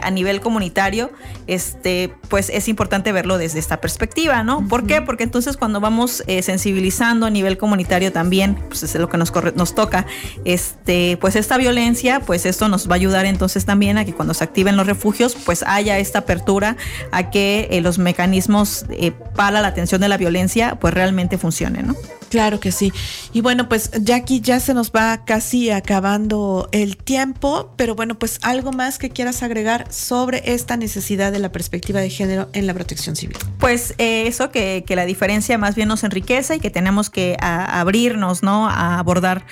a 0.02 0.10
nivel 0.10 0.40
comunitario, 0.40 1.10
este, 1.46 2.12
pues 2.28 2.50
es 2.50 2.68
importante 2.68 3.10
verlo 3.12 3.38
desde 3.38 3.58
esta 3.58 3.80
perspectiva, 3.80 4.42
¿no? 4.42 4.66
¿Por 4.68 4.86
qué? 4.86 5.02
Porque 5.02 5.24
entonces 5.24 5.56
cuando 5.56 5.80
vamos 5.80 6.22
sensibilizando 6.42 7.15
a 7.24 7.30
nivel 7.30 7.56
comunitario 7.56 8.12
también, 8.12 8.56
pues 8.68 8.82
es 8.82 8.94
lo 8.96 9.08
que 9.08 9.16
nos, 9.16 9.32
nos 9.54 9.74
toca, 9.74 10.04
este, 10.44 11.16
pues 11.20 11.36
esta 11.36 11.56
violencia, 11.56 12.20
pues 12.20 12.44
esto 12.44 12.68
nos 12.68 12.88
va 12.88 12.92
a 12.92 12.96
ayudar 12.96 13.24
entonces 13.24 13.64
también 13.64 13.96
a 13.96 14.04
que 14.04 14.12
cuando 14.12 14.34
se 14.34 14.44
activen 14.44 14.76
los 14.76 14.86
refugios, 14.86 15.34
pues 15.46 15.64
haya 15.66 15.98
esta 15.98 16.20
apertura 16.20 16.76
a 17.12 17.30
que 17.30 17.68
eh, 17.70 17.80
los 17.80 17.98
mecanismos 17.98 18.84
eh, 18.90 19.12
para 19.34 19.62
la 19.62 19.68
atención 19.68 20.00
de 20.00 20.08
la 20.08 20.18
violencia, 20.18 20.76
pues 20.80 20.92
realmente 20.92 21.38
funcionen, 21.38 21.86
¿no? 21.86 21.94
Claro 22.28 22.60
que 22.60 22.72
sí. 22.72 22.92
Y 23.32 23.40
bueno, 23.40 23.68
pues 23.68 23.90
Jackie, 24.00 24.40
ya 24.40 24.60
se 24.60 24.74
nos 24.74 24.90
va 24.90 25.24
casi 25.24 25.70
acabando 25.70 26.68
el 26.72 26.96
tiempo, 26.96 27.72
pero 27.76 27.94
bueno, 27.94 28.18
pues 28.18 28.38
algo 28.42 28.72
más 28.72 28.98
que 28.98 29.10
quieras 29.10 29.42
agregar 29.42 29.86
sobre 29.92 30.42
esta 30.52 30.76
necesidad 30.76 31.32
de 31.32 31.38
la 31.38 31.52
perspectiva 31.52 32.00
de 32.00 32.10
género 32.10 32.48
en 32.52 32.66
la 32.66 32.74
protección 32.74 33.16
civil. 33.16 33.36
Pues 33.58 33.94
eh, 33.98 34.26
eso 34.26 34.50
que, 34.50 34.84
que 34.86 34.96
la 34.96 35.06
diferencia 35.06 35.56
más 35.58 35.74
bien 35.76 35.88
nos 35.88 36.02
enriquece 36.04 36.56
y 36.56 36.60
que 36.60 36.70
tenemos 36.70 36.95
tenemos 36.96 37.10
que 37.10 37.36
abrirnos, 37.40 38.42
¿no? 38.42 38.68
A 38.68 38.98
abordar 38.98 39.44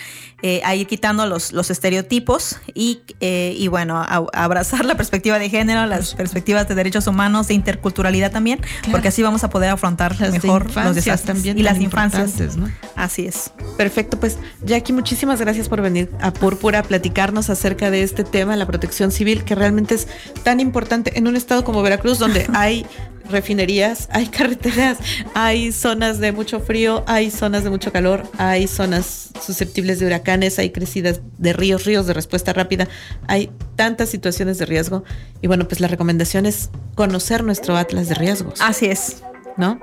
eh, 0.42 0.60
a 0.64 0.74
ir 0.74 0.86
quitando 0.86 1.26
los, 1.26 1.52
los 1.52 1.70
estereotipos 1.70 2.56
y, 2.74 3.00
eh, 3.20 3.54
y 3.58 3.68
bueno, 3.68 3.96
a, 3.96 4.26
abrazar 4.32 4.84
la 4.86 4.94
perspectiva 4.94 5.38
de 5.38 5.50
género, 5.50 5.86
las 5.86 6.14
perspectivas 6.14 6.68
de 6.68 6.74
derechos 6.74 7.06
humanos, 7.06 7.48
de 7.48 7.54
interculturalidad 7.54 8.32
también, 8.32 8.60
porque 8.90 9.08
así 9.08 9.22
vamos 9.22 9.44
a 9.44 9.50
poder 9.50 9.70
afrontar 9.70 10.18
mejor 10.30 10.66
los 10.74 10.94
desastres 10.94 11.22
también 11.22 11.58
y 11.58 11.62
las 11.62 11.80
infancias. 11.80 12.34
Así 12.94 13.26
es. 13.26 13.52
Perfecto, 13.76 14.18
pues 14.18 14.38
Jackie, 14.64 14.92
muchísimas 14.92 15.40
gracias 15.40 15.68
por 15.68 15.82
venir 15.82 16.10
a 16.20 16.32
Púrpura 16.32 16.80
a 16.80 16.82
platicarnos 16.82 17.50
acerca 17.50 17.90
de 17.90 18.02
este 18.02 18.24
tema, 18.24 18.56
la 18.56 18.66
protección 18.66 19.12
civil, 19.12 19.44
que 19.44 19.54
realmente 19.54 19.94
es 19.94 20.08
tan 20.42 20.60
importante 20.60 21.18
en 21.18 21.26
un 21.26 21.36
estado 21.36 21.64
como 21.64 21.82
Veracruz, 21.82 22.18
donde 22.18 22.46
hay 22.54 22.86
refinerías, 23.28 24.08
hay 24.10 24.26
carreteras, 24.26 24.98
hay 25.34 25.72
zonas 25.72 26.18
de 26.18 26.32
mucho 26.32 26.60
frío, 26.60 27.04
hay 27.06 27.30
zonas 27.30 27.64
de 27.64 27.70
mucho 27.70 27.92
calor, 27.92 28.22
hay 28.38 28.66
zonas 28.66 29.30
susceptibles 29.44 29.98
de 30.00 30.06
huracanes, 30.06 30.58
hay 30.58 30.70
crecidas 30.70 31.20
de 31.38 31.52
ríos, 31.52 31.84
ríos 31.84 32.06
de 32.06 32.14
respuesta 32.14 32.52
rápida, 32.52 32.88
hay 33.26 33.50
tantas 33.76 34.08
situaciones 34.08 34.58
de 34.58 34.66
riesgo. 34.66 35.04
Y 35.42 35.46
bueno, 35.46 35.66
pues 35.66 35.80
la 35.80 35.88
recomendación 35.88 36.46
es 36.46 36.70
conocer 36.94 37.44
nuestro 37.44 37.76
atlas 37.76 38.08
de 38.08 38.14
riesgos. 38.14 38.60
Así 38.60 38.86
es. 38.86 39.22
¿No? 39.56 39.80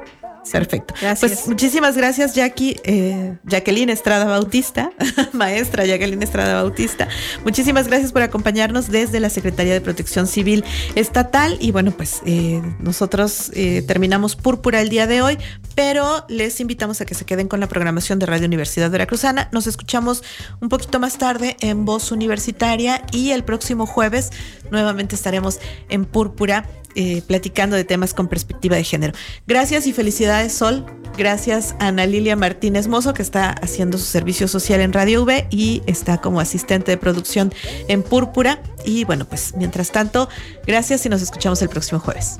Perfecto. 0.50 0.94
Gracias. 1.00 1.20
Pues 1.20 1.48
muchísimas 1.48 1.96
gracias, 1.96 2.34
Jackie, 2.34 2.80
eh, 2.84 3.38
Jacqueline 3.44 3.90
Estrada 3.90 4.26
Bautista, 4.26 4.92
maestra 5.34 5.86
Jacqueline 5.86 6.24
Estrada 6.24 6.56
Bautista. 6.56 7.08
Muchísimas 7.44 7.88
gracias 7.88 8.12
por 8.12 8.22
acompañarnos 8.22 8.90
desde 8.90 9.20
la 9.20 9.30
Secretaría 9.30 9.74
de 9.74 9.82
Protección 9.82 10.28
Civil 10.28 10.64
Estatal. 10.96 11.58
Y 11.60 11.72
bueno, 11.72 11.92
pues 11.92 12.22
eh, 12.26 12.62
nosotros 12.80 13.52
eh, 13.54 13.84
terminamos 13.86 14.36
Púrpura 14.36 14.82
el 14.82 14.90
día 14.90 15.08
de 15.08 15.22
hoy, 15.22 15.38
pero 15.76 16.26
les 16.28 16.60
invitamos 16.60 17.02
a 17.02 17.06
que 17.06 17.14
se 17.14 17.26
queden 17.26 17.48
con 17.48 17.60
la 17.60 17.68
programación 17.68 18.20
de 18.20 18.26
Radio 18.26 18.48
Universidad 18.48 18.90
Veracruzana. 18.90 19.50
Nos 19.52 19.68
escuchamos 19.68 20.24
un 20.60 20.70
poquito 20.70 21.00
más 21.00 21.18
tarde 21.18 21.58
en 21.60 21.86
Voz 21.86 22.12
Universitaria 22.12 23.04
y 23.12 23.32
el 23.32 23.44
próximo 23.44 23.86
jueves 23.86 24.32
nuevamente 24.72 25.16
estaremos 25.16 25.60
en 25.90 26.06
Púrpura 26.06 26.66
eh, 26.96 27.22
platicando 27.26 27.76
de 27.76 27.84
temas 27.84 28.14
con 28.14 28.28
perspectiva 28.28 28.76
de 28.76 28.84
género. 28.84 29.14
Gracias 29.48 29.88
y 29.88 29.94
felicidades, 29.94 30.54
Sol. 30.54 30.86
Gracias 31.18 31.76
a 31.80 31.88
Ana 31.88 32.06
Lilia 32.06 32.36
Martínez 32.36 32.88
Mozo, 32.88 33.14
que 33.14 33.22
está 33.22 33.50
haciendo 33.50 33.98
su 33.98 34.06
servicio 34.06 34.48
social 34.48 34.80
en 34.82 34.94
Radio 34.94 35.24
V 35.24 35.48
y 35.50 35.82
está 35.86 36.20
como 36.20 36.40
asistente 36.40 36.92
de 36.92 36.98
producción 36.98 37.54
en 37.88 38.02
Púrpura. 38.02 38.62
Y 38.86 39.04
bueno, 39.04 39.26
pues 39.26 39.54
mientras 39.56 39.92
tanto, 39.92 40.30
gracias 40.66 41.06
y 41.06 41.10
nos 41.10 41.22
escuchamos 41.22 41.62
el 41.62 41.70
próximo 41.70 42.00
jueves. 42.00 42.38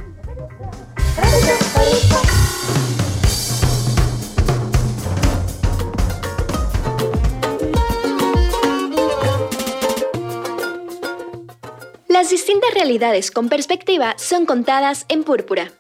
Las 12.22 12.30
distintas 12.30 12.72
realidades 12.76 13.32
con 13.32 13.50
perspectiva 13.50 14.14
son 14.16 14.46
contadas 14.46 15.08
en 15.10 15.24
púrpura. 15.24 15.72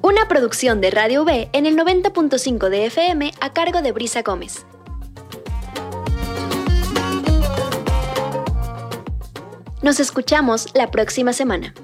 Una 0.00 0.28
producción 0.28 0.80
de 0.80 0.92
Radio 0.92 1.24
V 1.24 1.48
en 1.52 1.66
el 1.66 1.76
90.5 1.76 2.68
de 2.68 2.86
FM 2.86 3.32
a 3.40 3.52
cargo 3.52 3.82
de 3.82 3.90
Brisa 3.90 4.22
Gómez. 4.22 4.64
Nos 9.82 9.98
escuchamos 9.98 10.68
la 10.72 10.92
próxima 10.92 11.32
semana. 11.32 11.74